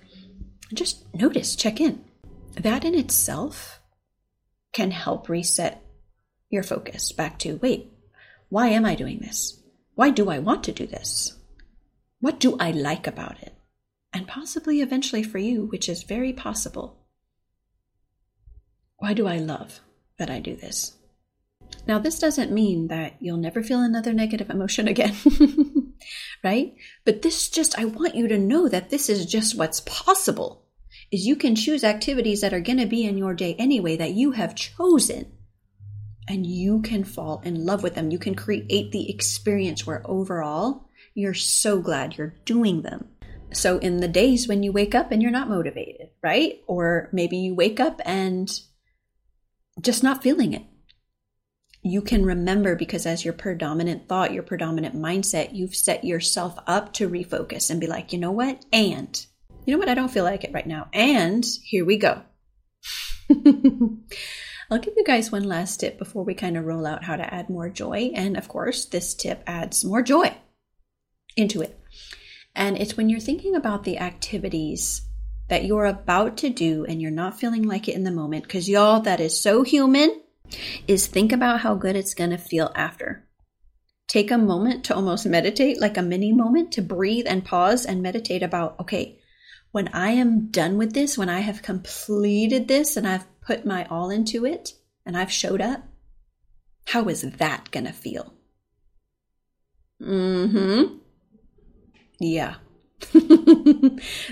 Just 0.73 1.13
notice, 1.15 1.57
check 1.57 1.81
in. 1.81 2.05
That 2.55 2.85
in 2.85 2.95
itself 2.95 3.81
can 4.73 4.91
help 4.91 5.29
reset 5.29 5.83
your 6.51 6.63
focus 6.63 7.13
back 7.13 7.39
to 7.41 7.59
wait, 7.63 7.93
why 8.49 8.69
am 8.69 8.85
I 8.85 8.95
doing 8.95 9.19
this? 9.19 9.63
Why 9.95 10.11
do 10.11 10.31
I 10.31 10.39
want 10.39 10.65
to 10.65 10.73
do 10.73 10.87
this? 10.87 11.37
What 12.21 12.41
do 12.41 12.57
I 12.59 12.71
like 12.71 13.07
about 13.07 13.43
it? 13.43 13.55
And 14.13 14.27
possibly 14.27 14.81
eventually 14.81 15.23
for 15.23 15.39
you, 15.39 15.67
which 15.67 15.89
is 15.89 16.03
very 16.03 16.33
possible. 16.33 17.05
Why 18.99 19.15
do 19.15 19.27
I 19.27 19.39
love 19.39 19.81
that 20.19 20.29
I 20.29 20.41
do 20.41 20.57
this? 20.57 20.97
Now, 21.87 21.99
this 21.99 22.19
doesn't 22.19 22.53
mean 22.53 22.89
that 22.89 23.15
you'll 23.21 23.37
never 23.37 23.63
feel 23.63 23.81
another 23.81 24.13
negative 24.13 24.51
emotion 24.51 24.89
again, 24.89 25.15
right? 26.45 26.75
But 27.05 27.23
this 27.23 27.49
just, 27.49 27.79
I 27.79 27.85
want 27.85 28.15
you 28.15 28.29
to 28.29 28.39
know 28.39 28.69
that 28.69 28.91
this 28.91 29.09
is 29.09 29.25
just 29.25 29.57
what's 29.57 29.81
possible. 29.81 30.65
Is 31.11 31.27
you 31.27 31.37
can 31.37 31.55
choose 31.55 31.85
activities 31.85 32.43
that 32.43 32.53
are 32.53 32.61
going 32.61 32.79
to 32.79 32.87
be 32.87 33.05
in 33.05 33.17
your 33.17 33.33
day 33.33 33.55
anyway 33.55 33.97
that 33.97 34.13
you 34.13 34.33
have 34.33 34.55
chosen 34.55 35.33
and 36.29 36.45
you 36.45 36.83
can 36.83 37.05
fall 37.05 37.41
in 37.45 37.65
love 37.65 37.83
with 37.83 37.95
them. 37.95 38.11
You 38.11 38.19
can 38.19 38.35
create 38.35 38.93
the 38.93 39.09
experience 39.11 39.87
where 39.87 40.03
overall 40.05 40.89
you're 41.15 41.35
so 41.35 41.81
glad 41.81 42.19
you're 42.19 42.35
doing 42.45 42.83
them. 42.83 43.09
So, 43.51 43.79
in 43.79 43.99
the 43.99 44.09
days 44.09 44.47
when 44.47 44.63
you 44.63 44.73
wake 44.73 44.95
up 44.95 45.11
and 45.11 45.23
you're 45.23 45.31
not 45.31 45.49
motivated, 45.49 46.11
right? 46.23 46.61
Or 46.67 47.09
maybe 47.13 47.39
you 47.39 47.55
wake 47.55 47.81
up 47.81 48.03
and 48.05 48.51
just 49.81 50.03
not 50.03 50.23
feeling 50.23 50.53
it. 50.53 50.65
You 51.83 52.03
can 52.03 52.27
remember 52.27 52.75
because, 52.75 53.07
as 53.07 53.25
your 53.25 53.35
predominant 53.35 54.09
thought, 54.09 54.33
your 54.33 54.43
predominant 54.43 54.97
mindset, 54.97 55.55
you've 55.55 55.77
set 55.77 56.05
yourself 56.05 56.59
up 56.67 56.93
to 56.95 57.09
refocus 57.09 57.71
and 57.71 57.81
be 57.81 57.87
like, 57.87 58.13
you 58.13 58.19
know 58.19 58.33
what? 58.33 58.65
And 58.73 59.25
you 59.65 59.73
know 59.73 59.79
what? 59.79 59.89
I 59.89 59.95
don't 59.95 60.11
feel 60.11 60.25
like 60.25 60.45
it 60.45 60.53
right 60.53 60.67
now. 60.67 60.89
And 60.93 61.47
here 61.63 61.85
we 61.85 61.97
go. 61.97 62.23
I'll 64.71 64.79
give 64.79 64.95
you 64.97 65.05
guys 65.05 65.33
one 65.33 65.45
last 65.45 65.81
tip 65.81 65.99
before 65.99 66.25
we 66.25 66.35
kind 66.35 66.57
of 66.57 66.65
roll 66.65 66.85
out 66.85 67.05
how 67.05 67.17
to 67.17 67.35
add 67.35 67.49
more 67.49 67.71
joy. 67.71 68.11
And 68.15 68.37
of 68.37 68.49
course, 68.49 68.85
this 68.85 69.15
tip 69.15 69.43
adds 69.47 69.85
more 69.85 70.03
joy 70.03 70.37
into 71.37 71.63
it. 71.63 71.79
And 72.55 72.77
it's 72.77 72.97
when 72.97 73.09
you're 73.09 73.21
thinking 73.21 73.55
about 73.55 73.85
the 73.85 73.99
activities 73.99 75.08
that 75.49 75.65
you're 75.65 75.87
about 75.87 76.37
to 76.39 76.51
do 76.51 76.85
and 76.85 77.01
you're 77.01 77.11
not 77.11 77.39
feeling 77.39 77.63
like 77.63 77.89
it 77.89 77.95
in 77.95 78.05
the 78.05 78.11
moment, 78.11 78.45
because 78.45 78.69
y'all, 78.69 79.01
that 79.01 79.21
is 79.21 79.41
so 79.41 79.63
human, 79.63 80.23
is 80.87 81.07
think 81.07 81.33
about 81.33 81.61
how 81.61 81.75
good 81.75 81.97
it's 81.97 82.15
going 82.15 82.31
to 82.31 82.39
feel 82.39 82.73
after. 82.75 83.27
Take 84.07 84.31
a 84.31 84.39
moment 84.39 84.85
to 84.85 84.95
almost 84.95 85.27
meditate, 85.27 85.81
like 85.81 85.97
a 85.97 86.03
mini 86.03 86.33
moment 86.33 86.73
to 86.73 86.83
breathe 86.83 87.27
and 87.29 87.45
pause 87.45 87.85
and 87.85 88.03
meditate 88.03 88.43
about, 88.43 88.81
okay, 88.81 89.19
when 89.71 89.89
I 89.89 90.11
am 90.11 90.51
done 90.51 90.79
with 90.79 90.95
this, 90.95 91.19
when 91.19 91.29
I 91.29 91.41
have 91.41 91.63
completed 91.63 92.69
this 92.69 92.97
and 92.97 93.07
I've 93.07 93.27
put 93.43 93.67
my 93.67 93.85
all 93.87 94.09
into 94.11 94.47
it 94.47 94.73
and 95.05 95.17
I've 95.17 95.33
showed 95.33 95.61
up, 95.61 95.83
how 96.87 97.09
is 97.09 97.21
that 97.23 97.71
going 97.71 97.85
to 97.85 97.93
feel? 97.93 98.33
Mm 100.03 100.51
hmm. 100.51 100.97
Yeah. 102.19 102.55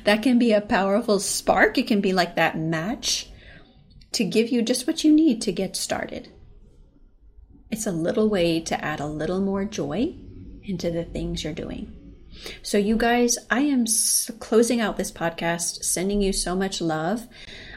that 0.05 0.21
can 0.23 0.39
be 0.39 0.53
a 0.53 0.61
powerful 0.61 1.21
spark. 1.21 1.79
It 1.79 1.87
can 1.87 2.01
be 2.01 2.13
like 2.13 2.37
that 2.37 2.59
match 2.59 3.29
to 4.13 4.25
give 4.25 4.49
you 4.49 4.63
just 4.63 4.87
what 4.87 5.05
you 5.05 5.13
need 5.13 5.43
to 5.43 5.53
get 5.53 5.77
started. 5.77 6.33
It's 7.71 7.87
a 7.87 7.93
little 7.93 8.29
way 8.29 8.61
to 8.61 8.85
add 8.85 9.01
a 9.01 9.07
little 9.07 9.41
more 9.41 9.65
joy 9.65 10.15
into 10.63 10.91
the 10.91 11.05
things 11.05 11.45
you're 11.45 11.53
doing. 11.53 11.93
So, 12.63 12.77
you 12.77 12.97
guys, 12.97 13.39
I 13.51 13.61
am 13.61 13.87
closing 14.41 14.81
out 14.81 14.97
this 14.97 15.11
podcast, 15.11 15.85
sending 15.85 16.21
you 16.21 16.33
so 16.33 16.55
much 16.55 16.81
love. 16.81 17.27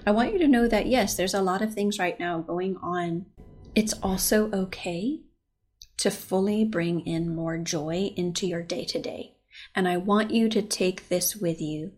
I 0.06 0.12
want 0.12 0.34
you 0.34 0.40
to 0.40 0.48
know 0.48 0.68
that 0.68 0.88
yes, 0.88 1.16
there's 1.16 1.34
a 1.34 1.42
lot 1.42 1.62
of 1.62 1.74
things 1.74 1.98
right 1.98 2.20
now 2.20 2.40
going 2.40 2.78
on. 2.78 3.26
It's 3.74 3.94
also 4.04 4.52
okay 4.52 5.22
to 5.98 6.12
fully 6.12 6.66
bring 6.66 7.02
in 7.02 7.34
more 7.34 7.58
joy 7.58 8.12
into 8.16 8.48
your 8.48 8.62
day 8.62 8.86
to 8.86 9.02
day. 9.02 9.36
And 9.76 9.88
I 9.88 9.98
want 9.98 10.32
you 10.32 10.50
to 10.50 10.62
take 10.62 11.10
this 11.10 11.36
with 11.36 11.62
you 11.62 11.94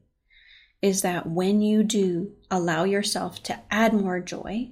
is 0.81 1.01
that 1.03 1.27
when 1.27 1.61
you 1.61 1.83
do 1.83 2.31
allow 2.49 2.83
yourself 2.83 3.43
to 3.43 3.59
add 3.69 3.93
more 3.93 4.19
joy 4.19 4.71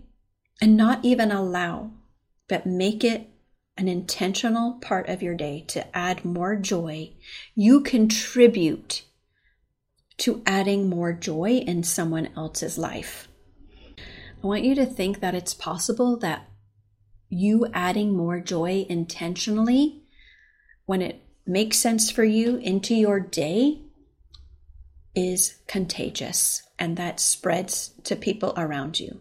and 0.62 0.76
not 0.76 1.06
even 1.06 1.32
allow, 1.32 1.92
but 2.48 2.66
make 2.66 3.04
it 3.04 3.30
an 3.78 3.88
intentional 3.88 4.74
part 4.82 5.08
of 5.08 5.22
your 5.22 5.36
day 5.36 5.64
to 5.68 5.98
add 5.98 6.26
more 6.26 6.56
joy, 6.56 7.14
you 7.56 7.80
contribute 7.82 9.04
to 10.18 10.42
adding 10.46 10.90
more 10.90 11.14
joy 11.14 11.64
in 11.66 11.84
someone 11.84 12.30
else's 12.36 12.78
life. 12.78 13.30
I 14.44 14.48
want 14.48 14.64
you 14.64 14.76
to 14.76 14.86
think 14.86 15.22
that 15.22 15.36
it's 15.36 15.54
possible 15.54 16.18
that 16.18 16.50
you 17.30 17.68
adding 17.74 18.16
more 18.16 18.40
joy 18.40 18.86
intentionally 18.90 20.04
when 20.86 21.02
it 21.02 21.22
makes 21.50 21.78
sense 21.78 22.12
for 22.12 22.24
you 22.24 22.58
into 22.58 22.94
your 22.94 23.20
day 23.20 23.82
is 25.16 25.58
contagious 25.68 26.64
and 26.78 26.96
that 26.96 27.20
spreads 27.20 27.90
to 28.04 28.16
people 28.16 28.54
around 28.56 29.00
you. 29.00 29.20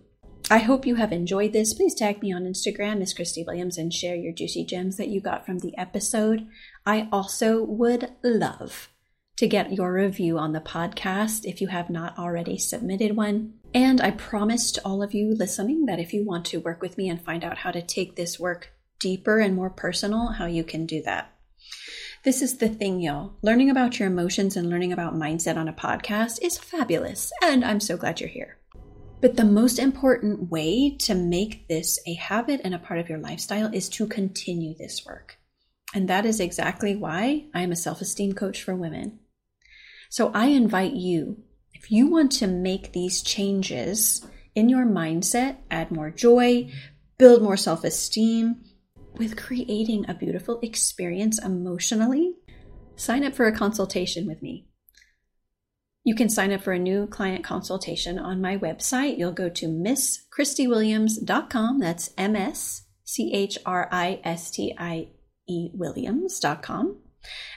I 0.50 0.58
hope 0.58 0.86
you 0.86 0.94
have 0.94 1.12
enjoyed 1.12 1.52
this. 1.52 1.74
Please 1.74 1.94
tag 1.94 2.22
me 2.22 2.32
on 2.32 2.44
Instagram, 2.44 2.98
Miss 2.98 3.12
Christie 3.12 3.44
Williams, 3.46 3.76
and 3.76 3.92
share 3.92 4.14
your 4.14 4.32
juicy 4.32 4.64
gems 4.64 4.96
that 4.96 5.08
you 5.08 5.20
got 5.20 5.44
from 5.44 5.58
the 5.58 5.76
episode. 5.76 6.46
I 6.86 7.08
also 7.12 7.62
would 7.64 8.12
love 8.22 8.88
to 9.36 9.46
get 9.46 9.72
your 9.72 9.92
review 9.92 10.38
on 10.38 10.52
the 10.52 10.60
podcast 10.60 11.44
if 11.44 11.60
you 11.60 11.68
have 11.68 11.90
not 11.90 12.18
already 12.18 12.58
submitted 12.58 13.14
one. 13.14 13.54
And 13.74 14.00
I 14.00 14.10
promised 14.10 14.78
all 14.84 15.02
of 15.02 15.12
you 15.12 15.34
listening 15.34 15.86
that 15.86 16.00
if 16.00 16.12
you 16.12 16.24
want 16.24 16.46
to 16.46 16.60
work 16.60 16.80
with 16.80 16.96
me 16.96 17.08
and 17.08 17.20
find 17.20 17.44
out 17.44 17.58
how 17.58 17.70
to 17.70 17.82
take 17.82 18.16
this 18.16 18.38
work 18.38 18.72
deeper 19.00 19.38
and 19.38 19.54
more 19.54 19.70
personal, 19.70 20.28
how 20.28 20.46
you 20.46 20.64
can 20.64 20.86
do 20.86 21.02
that. 21.02 21.37
This 22.28 22.42
is 22.42 22.58
the 22.58 22.68
thing, 22.68 23.00
y'all. 23.00 23.32
Learning 23.40 23.70
about 23.70 23.98
your 23.98 24.06
emotions 24.06 24.54
and 24.54 24.68
learning 24.68 24.92
about 24.92 25.14
mindset 25.14 25.56
on 25.56 25.66
a 25.66 25.72
podcast 25.72 26.42
is 26.42 26.58
fabulous, 26.58 27.32
and 27.42 27.64
I'm 27.64 27.80
so 27.80 27.96
glad 27.96 28.20
you're 28.20 28.28
here. 28.28 28.58
But 29.22 29.38
the 29.38 29.46
most 29.46 29.78
important 29.78 30.50
way 30.50 30.94
to 31.04 31.14
make 31.14 31.66
this 31.68 31.98
a 32.06 32.12
habit 32.12 32.60
and 32.64 32.74
a 32.74 32.78
part 32.78 33.00
of 33.00 33.08
your 33.08 33.16
lifestyle 33.16 33.72
is 33.72 33.88
to 33.88 34.06
continue 34.06 34.74
this 34.76 35.06
work. 35.06 35.38
And 35.94 36.06
that 36.10 36.26
is 36.26 36.38
exactly 36.38 36.94
why 36.94 37.46
I 37.54 37.62
am 37.62 37.72
a 37.72 37.76
self 37.76 38.02
esteem 38.02 38.34
coach 38.34 38.62
for 38.62 38.74
women. 38.74 39.20
So 40.10 40.30
I 40.34 40.48
invite 40.48 40.92
you, 40.92 41.38
if 41.72 41.90
you 41.90 42.08
want 42.08 42.30
to 42.32 42.46
make 42.46 42.92
these 42.92 43.22
changes 43.22 44.26
in 44.54 44.68
your 44.68 44.84
mindset, 44.84 45.56
add 45.70 45.90
more 45.90 46.10
joy, 46.10 46.70
build 47.16 47.40
more 47.40 47.56
self 47.56 47.84
esteem, 47.84 48.64
with 49.16 49.36
creating 49.36 50.08
a 50.08 50.14
beautiful 50.14 50.58
experience 50.62 51.42
emotionally, 51.42 52.34
sign 52.96 53.24
up 53.24 53.34
for 53.34 53.46
a 53.46 53.56
consultation 53.56 54.26
with 54.26 54.42
me. 54.42 54.66
You 56.04 56.14
can 56.14 56.30
sign 56.30 56.52
up 56.52 56.62
for 56.62 56.72
a 56.72 56.78
new 56.78 57.06
client 57.06 57.44
consultation 57.44 58.18
on 58.18 58.40
my 58.40 58.56
website. 58.56 59.18
You'll 59.18 59.32
go 59.32 59.50
to 59.50 59.66
mschristiewilliams.com. 59.66 61.80
That's 61.80 62.14
M 62.16 62.34
S 62.34 62.86
C 63.04 63.30
H 63.34 63.58
R 63.66 63.88
I 63.92 64.20
S 64.24 64.50
T 64.50 64.74
I 64.78 65.08
E 65.46 65.68
Williams.com. 65.74 67.02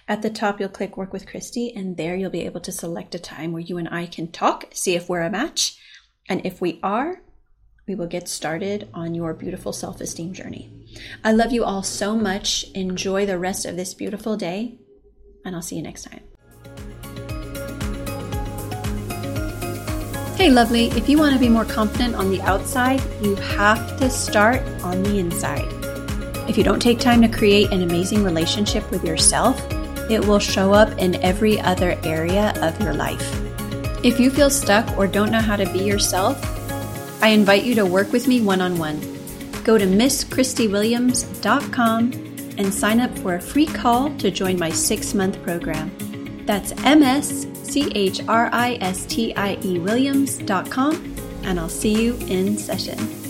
At 0.07 0.21
the 0.21 0.29
top, 0.29 0.59
you'll 0.59 0.69
click 0.69 0.97
Work 0.97 1.13
with 1.13 1.27
Christie, 1.27 1.73
and 1.73 1.95
there 1.95 2.15
you'll 2.15 2.29
be 2.29 2.45
able 2.45 2.61
to 2.61 2.71
select 2.71 3.15
a 3.15 3.19
time 3.19 3.51
where 3.51 3.61
you 3.61 3.77
and 3.77 3.87
I 3.89 4.07
can 4.07 4.31
talk, 4.31 4.65
see 4.73 4.95
if 4.95 5.07
we're 5.07 5.21
a 5.21 5.29
match. 5.29 5.77
And 6.27 6.45
if 6.45 6.59
we 6.59 6.79
are, 6.83 7.21
we 7.87 7.95
will 7.95 8.07
get 8.07 8.27
started 8.27 8.89
on 8.93 9.15
your 9.15 9.33
beautiful 9.33 9.73
self 9.73 10.01
esteem 10.01 10.33
journey. 10.33 10.80
I 11.23 11.31
love 11.31 11.51
you 11.51 11.63
all 11.63 11.83
so 11.83 12.15
much. 12.15 12.65
Enjoy 12.73 13.25
the 13.25 13.37
rest 13.37 13.65
of 13.65 13.75
this 13.75 13.93
beautiful 13.93 14.37
day, 14.37 14.79
and 15.45 15.55
I'll 15.55 15.61
see 15.61 15.75
you 15.75 15.83
next 15.83 16.03
time. 16.03 16.21
Hey, 20.37 20.49
lovely, 20.49 20.85
if 20.87 21.07
you 21.07 21.19
want 21.19 21.33
to 21.33 21.39
be 21.39 21.49
more 21.49 21.65
confident 21.65 22.15
on 22.15 22.31
the 22.31 22.41
outside, 22.41 22.99
you 23.21 23.35
have 23.35 23.99
to 23.99 24.09
start 24.09 24.61
on 24.81 25.03
the 25.03 25.19
inside. 25.19 25.67
If 26.49 26.57
you 26.57 26.63
don't 26.63 26.81
take 26.81 26.99
time 26.99 27.21
to 27.21 27.27
create 27.27 27.71
an 27.71 27.83
amazing 27.83 28.23
relationship 28.23 28.89
with 28.89 29.03
yourself, 29.03 29.61
it 30.09 30.25
will 30.25 30.39
show 30.39 30.73
up 30.73 30.97
in 30.97 31.15
every 31.23 31.61
other 31.61 31.97
area 32.03 32.53
of 32.61 32.81
your 32.81 32.95
life. 32.95 33.39
If 34.03 34.19
you 34.19 34.31
feel 34.31 34.49
stuck 34.49 34.97
or 34.97 35.05
don't 35.05 35.31
know 35.31 35.41
how 35.41 35.55
to 35.55 35.71
be 35.71 35.83
yourself, 35.83 36.41
I 37.21 37.27
invite 37.27 37.63
you 37.63 37.75
to 37.75 37.85
work 37.85 38.11
with 38.11 38.27
me 38.27 38.41
one 38.41 38.61
on 38.61 38.79
one. 38.79 39.10
Go 39.63 39.77
to 39.77 39.85
MsChristieWilliams.com 39.85 42.11
and 42.57 42.73
sign 42.73 42.99
up 42.99 43.15
for 43.19 43.35
a 43.35 43.41
free 43.41 43.67
call 43.67 44.13
to 44.17 44.31
join 44.31 44.59
my 44.59 44.69
six 44.69 45.13
month 45.13 45.41
program. 45.43 45.91
That's 46.45 46.73
M 46.83 47.03
S 47.03 47.47
C 47.63 47.89
H 47.93 48.21
R 48.27 48.49
I 48.51 48.77
S 48.81 49.05
T 49.05 49.33
I 49.35 49.57
E 49.63 49.79
Williams.com, 49.79 51.15
and 51.43 51.57
I'll 51.59 51.69
see 51.69 52.03
you 52.03 52.15
in 52.27 52.57
session. 52.57 53.20